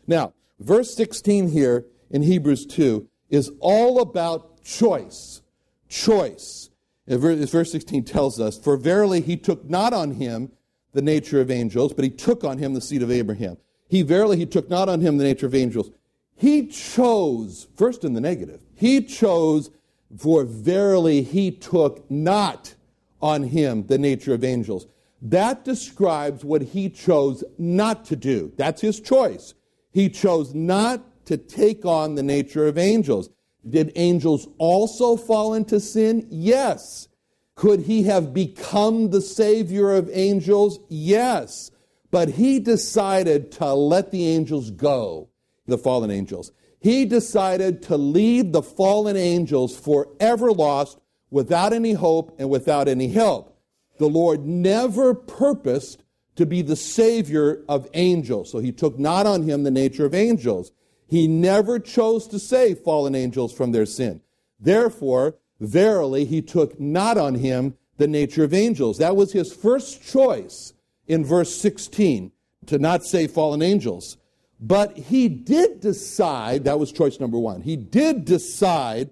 Now, 0.08 0.34
verse 0.60 0.96
16 0.96 1.50
here 1.50 1.86
in 2.10 2.24
Hebrews 2.24 2.66
2 2.66 3.08
is 3.30 3.52
all 3.60 4.00
about 4.00 4.64
choice. 4.64 5.42
Choice. 5.90 6.70
Verse 7.08 7.72
16 7.72 8.04
tells 8.04 8.40
us, 8.40 8.58
For 8.58 8.78
verily 8.78 9.22
he 9.22 9.38
took 9.38 9.70
not 9.70 9.94
on 9.94 10.12
him 10.12 10.52
the 10.94 11.02
nature 11.02 11.42
of 11.42 11.52
angels, 11.52 11.94
but 11.94 12.04
he 12.04 12.10
took 12.10 12.44
on 12.44 12.58
him 12.58 12.74
the 12.74 12.82
seed 12.82 13.04
of 13.04 13.12
Abraham. 13.12 13.58
He 13.88 14.02
verily 14.02 14.38
he 14.38 14.46
took 14.46 14.70
not 14.70 14.90
on 14.90 15.02
him 15.02 15.18
the 15.18 15.24
nature 15.24 15.46
of 15.46 15.54
angels. 15.54 15.92
He 16.36 16.68
chose, 16.68 17.68
first 17.76 18.04
in 18.04 18.14
the 18.14 18.22
negative, 18.22 18.62
he 18.74 19.02
chose, 19.02 19.70
for 20.18 20.44
verily 20.44 21.22
he 21.22 21.52
took 21.52 22.10
not 22.10 22.76
on 23.22 23.44
him 23.44 23.86
the 23.88 23.98
nature 23.98 24.34
of 24.34 24.44
angels. 24.44 24.88
That 25.22 25.64
describes 25.64 26.44
what 26.44 26.62
he 26.62 26.90
chose 26.90 27.44
not 27.58 28.06
to 28.06 28.16
do. 28.16 28.52
That's 28.58 28.82
his 28.82 29.00
choice. 29.00 29.54
He 29.92 30.10
chose 30.10 30.54
not 30.54 31.04
to 31.26 31.38
take 31.38 31.86
on 31.86 32.16
the 32.16 32.24
nature 32.24 32.68
of 32.68 32.78
angels. 32.78 33.30
Did 33.68 33.92
angels 33.96 34.48
also 34.58 35.18
fall 35.18 35.54
into 35.54 35.80
sin? 35.80 36.28
Yes. 36.30 37.08
Could 37.56 37.82
he 37.82 38.04
have 38.04 38.34
become 38.34 39.10
the 39.10 39.22
savior 39.22 39.94
of 39.94 40.10
angels? 40.12 40.80
Yes. 40.90 41.72
But 42.12 42.30
he 42.30 42.60
decided 42.60 43.52
to 43.54 43.74
let 43.74 44.12
the 44.12 44.28
angels 44.28 44.72
go, 44.72 45.30
the 45.66 45.78
fallen 45.78 46.12
angels. 46.12 46.52
He 46.80 47.06
decided 47.06 47.82
to 47.84 47.98
leave 47.98 48.52
the 48.52 48.62
fallen 48.62 49.18
angels 49.18 49.76
forever 49.78 50.52
lost 50.52 51.00
without 51.32 51.74
any 51.74 51.94
hope 51.94 52.36
and 52.38 52.50
without 52.50 52.88
any 52.88 53.08
help. 53.08 53.58
The 53.98 54.08
Lord 54.08 54.46
never 54.46 55.14
purposed 55.14 56.04
to 56.36 56.46
be 56.46 56.62
the 56.62 56.76
savior 56.76 57.64
of 57.68 57.90
angels. 57.94 58.52
So 58.52 58.60
he 58.60 58.72
took 58.72 59.00
not 59.00 59.26
on 59.26 59.44
him 59.44 59.64
the 59.64 59.72
nature 59.72 60.06
of 60.06 60.14
angels. 60.14 60.72
He 61.08 61.28
never 61.28 61.80
chose 61.80 62.28
to 62.28 62.40
save 62.40 62.80
fallen 62.80 63.16
angels 63.16 63.54
from 63.54 63.72
their 63.72 63.86
sin. 63.86 64.22
Therefore, 64.60 65.36
verily, 65.60 66.26
he 66.26 66.42
took 66.42 66.80
not 66.80 67.18
on 67.18 67.36
him 67.36 67.76
the 67.98 68.08
nature 68.08 68.44
of 68.44 68.54
angels. 68.54 68.98
That 68.98 69.16
was 69.16 69.32
his 69.32 69.54
first 69.54 70.04
choice 70.04 70.74
in 71.08 71.24
verse 71.24 71.56
16 71.56 72.32
to 72.68 72.80
not 72.80 73.04
save 73.04 73.32
fallen 73.32 73.62
angels. 73.62 74.18
But 74.60 74.98
he 74.98 75.28
did 75.28 75.82
decide, 75.82 76.64
that 76.64 76.80
was 76.80 76.92
choice 76.92 77.20
number 77.20 77.38
one. 77.38 77.62
He 77.62 77.76
did 77.76 78.26
decide, 78.26 79.12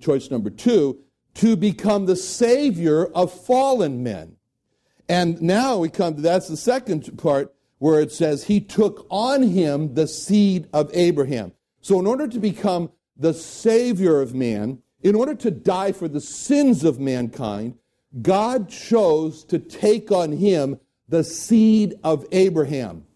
choice 0.00 0.30
number 0.30 0.50
two, 0.50 0.98
to 1.34 1.56
become 1.56 2.06
the 2.06 2.16
savior 2.16 3.06
of 3.06 3.32
fallen 3.32 4.02
men. 4.02 4.36
And 5.08 5.40
now 5.40 5.78
we 5.78 5.88
come 5.88 6.16
to 6.16 6.22
that's 6.22 6.48
the 6.48 6.56
second 6.56 7.18
part 7.18 7.54
where 7.80 7.98
it 7.98 8.12
says 8.12 8.44
he 8.44 8.60
took 8.60 9.06
on 9.10 9.42
him 9.42 9.94
the 9.94 10.06
seed 10.06 10.68
of 10.72 10.90
Abraham. 10.92 11.50
So, 11.80 11.98
in 11.98 12.06
order 12.06 12.28
to 12.28 12.38
become 12.38 12.90
the 13.16 13.32
savior 13.32 14.20
of 14.20 14.34
man, 14.34 14.82
in 15.02 15.14
order 15.14 15.34
to 15.36 15.50
die 15.50 15.92
for 15.92 16.06
the 16.06 16.20
sins 16.20 16.84
of 16.84 17.00
mankind, 17.00 17.74
God 18.20 18.68
chose 18.68 19.44
to 19.44 19.58
take 19.58 20.12
on 20.12 20.32
him 20.32 20.78
the 21.08 21.24
seed 21.24 21.94
of 22.04 22.26
Abraham. 22.32 23.06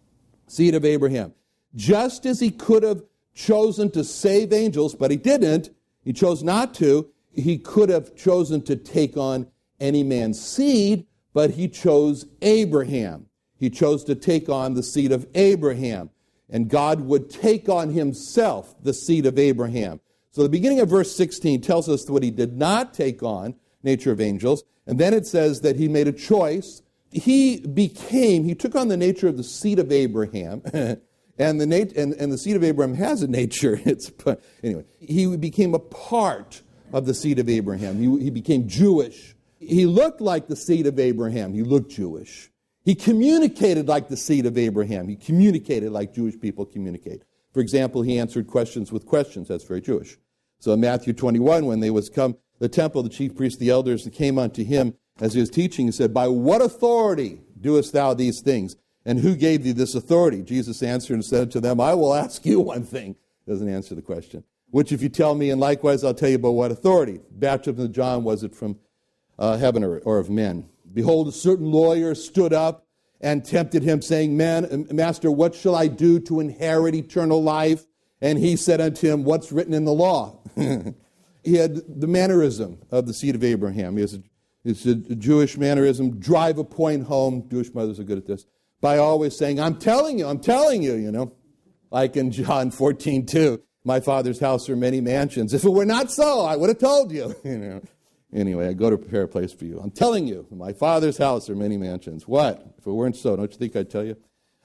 Seed 0.46 0.74
of 0.74 0.84
Abraham. 0.84 1.34
Just 1.74 2.24
as 2.24 2.40
he 2.40 2.50
could 2.50 2.82
have 2.82 3.02
chosen 3.34 3.90
to 3.90 4.02
save 4.02 4.50
angels, 4.52 4.94
but 4.94 5.10
he 5.10 5.18
didn't, 5.18 5.70
he 6.02 6.14
chose 6.14 6.42
not 6.42 6.72
to, 6.74 7.10
he 7.34 7.58
could 7.58 7.90
have 7.90 8.16
chosen 8.16 8.62
to 8.62 8.76
take 8.76 9.18
on 9.18 9.46
any 9.78 10.02
man's 10.02 10.42
seed, 10.42 11.06
but 11.34 11.50
he 11.50 11.68
chose 11.68 12.26
Abraham. 12.40 13.26
He 13.64 13.70
chose 13.70 14.04
to 14.04 14.14
take 14.14 14.50
on 14.50 14.74
the 14.74 14.82
seed 14.82 15.10
of 15.10 15.26
Abraham. 15.34 16.10
And 16.50 16.68
God 16.68 17.00
would 17.00 17.30
take 17.30 17.66
on 17.66 17.88
himself 17.88 18.74
the 18.82 18.92
seed 18.92 19.24
of 19.24 19.38
Abraham. 19.38 20.00
So 20.32 20.42
the 20.42 20.50
beginning 20.50 20.80
of 20.80 20.90
verse 20.90 21.16
16 21.16 21.62
tells 21.62 21.88
us 21.88 22.10
what 22.10 22.22
he 22.22 22.30
did 22.30 22.58
not 22.58 22.92
take 22.92 23.22
on, 23.22 23.54
nature 23.82 24.12
of 24.12 24.20
angels. 24.20 24.64
And 24.86 24.98
then 24.98 25.14
it 25.14 25.26
says 25.26 25.62
that 25.62 25.76
he 25.76 25.88
made 25.88 26.06
a 26.06 26.12
choice. 26.12 26.82
He 27.10 27.60
became, 27.60 28.44
he 28.44 28.54
took 28.54 28.74
on 28.74 28.88
the 28.88 28.98
nature 28.98 29.28
of 29.28 29.38
the 29.38 29.44
seed 29.44 29.78
of 29.78 29.90
Abraham. 29.90 30.60
and, 31.38 31.58
the 31.58 31.66
nat- 31.66 31.96
and, 31.96 32.12
and 32.12 32.30
the 32.30 32.36
seed 32.36 32.56
of 32.56 32.64
Abraham 32.64 32.96
has 32.96 33.22
a 33.22 33.28
nature. 33.28 33.80
It's, 33.86 34.12
anyway, 34.62 34.84
he 35.00 35.38
became 35.38 35.74
a 35.74 35.78
part 35.78 36.60
of 36.92 37.06
the 37.06 37.14
seed 37.14 37.38
of 37.38 37.48
Abraham. 37.48 37.96
He, 37.98 38.24
he 38.24 38.30
became 38.30 38.68
Jewish. 38.68 39.34
He 39.58 39.86
looked 39.86 40.20
like 40.20 40.48
the 40.48 40.56
seed 40.56 40.86
of 40.86 40.98
Abraham. 40.98 41.54
He 41.54 41.62
looked 41.62 41.92
Jewish. 41.92 42.50
He 42.84 42.94
communicated 42.94 43.88
like 43.88 44.08
the 44.08 44.16
seed 44.16 44.44
of 44.44 44.58
Abraham. 44.58 45.08
He 45.08 45.16
communicated 45.16 45.90
like 45.90 46.14
Jewish 46.14 46.38
people 46.38 46.66
communicate. 46.66 47.22
For 47.52 47.60
example, 47.60 48.02
he 48.02 48.18
answered 48.18 48.46
questions 48.46 48.92
with 48.92 49.06
questions. 49.06 49.48
That's 49.48 49.64
very 49.64 49.80
Jewish. 49.80 50.18
So 50.58 50.72
in 50.72 50.80
Matthew 50.80 51.12
21, 51.12 51.66
when 51.66 51.80
they 51.80 51.90
was 51.90 52.10
come 52.10 52.36
the 52.58 52.68
temple, 52.68 53.02
the 53.02 53.08
chief 53.08 53.34
priests, 53.34 53.58
the 53.58 53.70
elders, 53.70 54.04
that 54.04 54.12
came 54.12 54.38
unto 54.38 54.64
him 54.64 54.94
as 55.20 55.34
he 55.34 55.40
was 55.40 55.50
teaching, 55.50 55.86
he 55.86 55.92
said, 55.92 56.12
By 56.12 56.28
what 56.28 56.62
authority 56.62 57.40
doest 57.60 57.92
thou 57.92 58.14
these 58.14 58.40
things? 58.40 58.76
And 59.06 59.20
who 59.20 59.36
gave 59.36 59.62
thee 59.62 59.72
this 59.72 59.94
authority? 59.94 60.42
Jesus 60.42 60.82
answered 60.82 61.14
and 61.14 61.24
said 61.24 61.50
to 61.52 61.60
them, 61.60 61.80
I 61.80 61.94
will 61.94 62.14
ask 62.14 62.44
you 62.46 62.60
one 62.60 62.84
thing. 62.84 63.16
Doesn't 63.46 63.68
answer 63.68 63.94
the 63.94 64.02
question. 64.02 64.44
Which 64.70 64.92
if 64.92 65.02
you 65.02 65.08
tell 65.08 65.34
me, 65.34 65.50
and 65.50 65.60
likewise 65.60 66.02
I'll 66.02 66.14
tell 66.14 66.30
you 66.30 66.38
by 66.38 66.48
what 66.48 66.70
authority. 66.70 67.20
Baptism 67.30 67.84
of 67.84 67.92
John, 67.92 68.24
was 68.24 68.42
it 68.42 68.54
from 68.54 68.78
uh, 69.38 69.58
heaven 69.58 69.84
or, 69.84 69.98
or 69.98 70.18
of 70.18 70.30
men? 70.30 70.68
Behold, 70.94 71.28
a 71.28 71.32
certain 71.32 71.70
lawyer 71.70 72.14
stood 72.14 72.52
up 72.52 72.86
and 73.20 73.44
tempted 73.44 73.82
him, 73.82 74.00
saying, 74.00 74.36
Man, 74.36 74.66
um, 74.70 74.86
Master, 74.92 75.30
what 75.30 75.54
shall 75.54 75.74
I 75.74 75.88
do 75.88 76.20
to 76.20 76.40
inherit 76.40 76.94
eternal 76.94 77.42
life? 77.42 77.84
And 78.20 78.38
he 78.38 78.56
said 78.56 78.80
unto 78.80 79.10
him, 79.10 79.24
What's 79.24 79.50
written 79.50 79.74
in 79.74 79.84
the 79.84 79.92
law? 79.92 80.40
he 80.56 81.56
had 81.56 82.00
the 82.00 82.06
mannerism 82.06 82.78
of 82.90 83.06
the 83.06 83.14
seed 83.14 83.34
of 83.34 83.42
Abraham. 83.42 83.96
He 83.96 84.02
has 84.02 84.14
a, 84.14 84.22
it's 84.64 84.86
a 84.86 84.94
Jewish 84.94 85.58
mannerism, 85.58 86.20
drive 86.20 86.58
a 86.58 86.64
point 86.64 87.04
home. 87.04 87.46
Jewish 87.50 87.74
mothers 87.74 87.98
are 87.98 88.04
good 88.04 88.18
at 88.18 88.26
this. 88.26 88.46
By 88.80 88.98
always 88.98 89.36
saying, 89.36 89.60
I'm 89.60 89.76
telling 89.76 90.18
you, 90.18 90.26
I'm 90.26 90.40
telling 90.40 90.82
you, 90.82 90.94
you 90.94 91.10
know. 91.10 91.32
Like 91.90 92.16
in 92.16 92.32
John 92.32 92.70
14, 92.70 93.24
2, 93.26 93.62
my 93.84 94.00
father's 94.00 94.40
house 94.40 94.68
are 94.68 94.76
many 94.76 95.00
mansions. 95.00 95.54
If 95.54 95.64
it 95.64 95.70
were 95.70 95.84
not 95.84 96.10
so, 96.10 96.40
I 96.40 96.56
would 96.56 96.68
have 96.68 96.78
told 96.78 97.12
you. 97.12 97.34
you 97.44 97.58
know. 97.58 97.82
Anyway, 98.34 98.68
I 98.68 98.72
go 98.72 98.90
to 98.90 98.98
prepare 98.98 99.22
a 99.22 99.28
place 99.28 99.52
for 99.52 99.64
you. 99.64 99.78
I'm 99.80 99.92
telling 99.92 100.26
you, 100.26 100.46
my 100.50 100.72
father's 100.72 101.18
house 101.18 101.48
are 101.48 101.54
many 101.54 101.76
mansions. 101.76 102.26
What? 102.26 102.74
If 102.76 102.86
it 102.86 102.90
weren't 102.90 103.16
so, 103.16 103.36
don't 103.36 103.50
you 103.50 103.56
think 103.56 103.76
I'd 103.76 103.88
tell 103.88 104.04
you? 104.04 104.16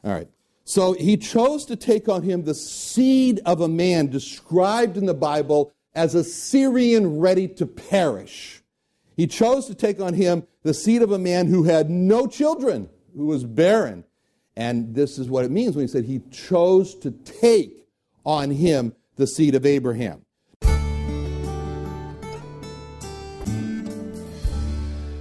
All 0.04 0.12
right. 0.12 0.28
So 0.64 0.94
he 0.94 1.18
chose 1.18 1.66
to 1.66 1.76
take 1.76 2.10
on 2.10 2.24
him 2.24 2.44
the 2.44 2.56
seed 2.56 3.42
of 3.46 3.62
a 3.62 3.68
man 3.68 4.08
described 4.08 4.98
in 4.98 5.06
the 5.06 5.14
Bible 5.14 5.72
as 5.94 6.16
a 6.16 6.24
Syrian 6.24 7.20
ready 7.20 7.48
to 7.48 7.66
perish. 7.66 8.64
He 9.16 9.28
chose 9.28 9.68
to 9.68 9.76
take 9.76 10.00
on 10.00 10.14
him 10.14 10.48
the 10.64 10.74
seed 10.74 11.02
of 11.02 11.12
a 11.12 11.20
man 11.20 11.48
who 11.48 11.64
had 11.64 11.90
no 11.90 12.26
children, 12.26 12.90
who 13.16 13.26
was 13.26 13.44
barren. 13.44 14.04
And 14.56 14.96
this 14.96 15.20
is 15.20 15.30
what 15.30 15.46
it 15.46 15.52
means 15.52 15.76
when 15.76 15.84
he 15.84 15.92
said 15.92 16.06
he 16.06 16.22
chose 16.32 16.96
to 16.96 17.12
take 17.12 17.86
on 18.26 18.52
him 18.52 18.94
the 19.16 19.28
seed 19.28 19.56
of 19.56 19.66
Abraham. 19.66 20.26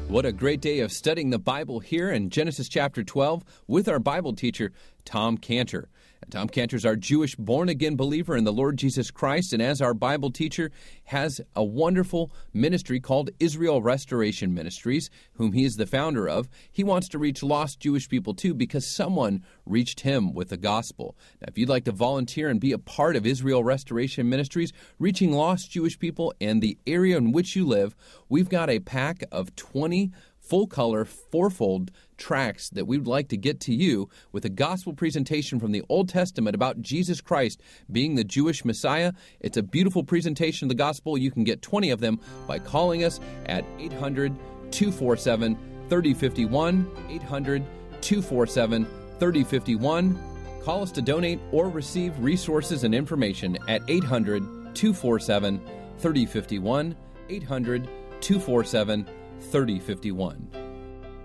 What 0.08 0.24
a 0.24 0.32
great 0.32 0.62
day 0.62 0.80
of 0.80 0.90
studying 0.90 1.28
the 1.28 1.38
Bible 1.38 1.80
here 1.80 2.10
in 2.10 2.30
Genesis 2.30 2.66
chapter 2.66 3.04
12 3.04 3.44
with 3.66 3.90
our 3.90 3.98
Bible 3.98 4.32
teacher, 4.32 4.72
Tom 5.04 5.36
Cantor. 5.36 5.90
Tom 6.30 6.48
Cantor's 6.48 6.84
our 6.84 6.96
Jewish 6.96 7.36
born 7.36 7.68
again 7.70 7.96
believer 7.96 8.36
in 8.36 8.44
the 8.44 8.52
Lord 8.52 8.76
Jesus 8.76 9.10
Christ, 9.10 9.52
and 9.52 9.62
as 9.62 9.80
our 9.80 9.94
Bible 9.94 10.30
teacher, 10.30 10.70
has 11.04 11.40
a 11.56 11.64
wonderful 11.64 12.30
ministry 12.52 13.00
called 13.00 13.30
Israel 13.40 13.80
Restoration 13.80 14.52
Ministries, 14.52 15.08
whom 15.34 15.52
he 15.52 15.64
is 15.64 15.76
the 15.76 15.86
founder 15.86 16.28
of. 16.28 16.50
He 16.70 16.84
wants 16.84 17.08
to 17.10 17.18
reach 17.18 17.42
lost 17.42 17.80
Jewish 17.80 18.08
people 18.08 18.34
too 18.34 18.52
because 18.52 18.86
someone 18.86 19.42
reached 19.64 20.00
him 20.00 20.34
with 20.34 20.50
the 20.50 20.58
gospel. 20.58 21.16
Now, 21.40 21.46
if 21.48 21.56
you'd 21.56 21.68
like 21.68 21.84
to 21.84 21.92
volunteer 21.92 22.48
and 22.48 22.60
be 22.60 22.72
a 22.72 22.78
part 22.78 23.16
of 23.16 23.24
Israel 23.24 23.64
Restoration 23.64 24.28
Ministries, 24.28 24.72
reaching 24.98 25.32
lost 25.32 25.70
Jewish 25.70 25.98
people 25.98 26.34
in 26.40 26.60
the 26.60 26.76
area 26.86 27.16
in 27.16 27.32
which 27.32 27.56
you 27.56 27.66
live, 27.66 27.96
we've 28.28 28.50
got 28.50 28.68
a 28.68 28.80
pack 28.80 29.24
of 29.32 29.56
20 29.56 30.12
full 30.48 30.66
color, 30.66 31.04
fourfold 31.04 31.90
tracts 32.16 32.70
that 32.70 32.86
we 32.86 32.96
would 32.96 33.06
like 33.06 33.28
to 33.28 33.36
get 33.36 33.60
to 33.60 33.74
you 33.74 34.08
with 34.32 34.44
a 34.44 34.48
gospel 34.48 34.94
presentation 34.94 35.60
from 35.60 35.72
the 35.72 35.82
Old 35.88 36.08
Testament 36.08 36.54
about 36.54 36.80
Jesus 36.80 37.20
Christ 37.20 37.60
being 37.92 38.14
the 38.14 38.24
Jewish 38.24 38.64
Messiah. 38.64 39.12
It's 39.40 39.58
a 39.58 39.62
beautiful 39.62 40.02
presentation 40.02 40.66
of 40.66 40.70
the 40.70 40.74
gospel. 40.74 41.18
You 41.18 41.30
can 41.30 41.44
get 41.44 41.60
20 41.60 41.90
of 41.90 42.00
them 42.00 42.18
by 42.46 42.58
calling 42.58 43.04
us 43.04 43.20
at 43.46 43.64
800 43.78 44.34
247 44.70 45.56
3051. 45.88 46.90
800 47.10 47.64
247 48.00 48.84
3051. 49.18 50.18
Call 50.62 50.82
us 50.82 50.92
to 50.92 51.02
donate 51.02 51.40
or 51.52 51.68
receive 51.68 52.18
resources 52.18 52.84
and 52.84 52.94
information 52.94 53.58
at 53.68 53.82
800 53.86 54.42
247 54.74 55.60
3051. 55.98 56.96
800 57.28 57.88
247 58.20 59.06
3051. 59.40 60.48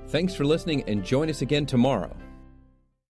Thanks 0.08 0.34
for 0.34 0.46
listening 0.46 0.84
and 0.88 1.04
join 1.04 1.30
us 1.30 1.42
again 1.42 1.66
tomorrow 1.66 2.16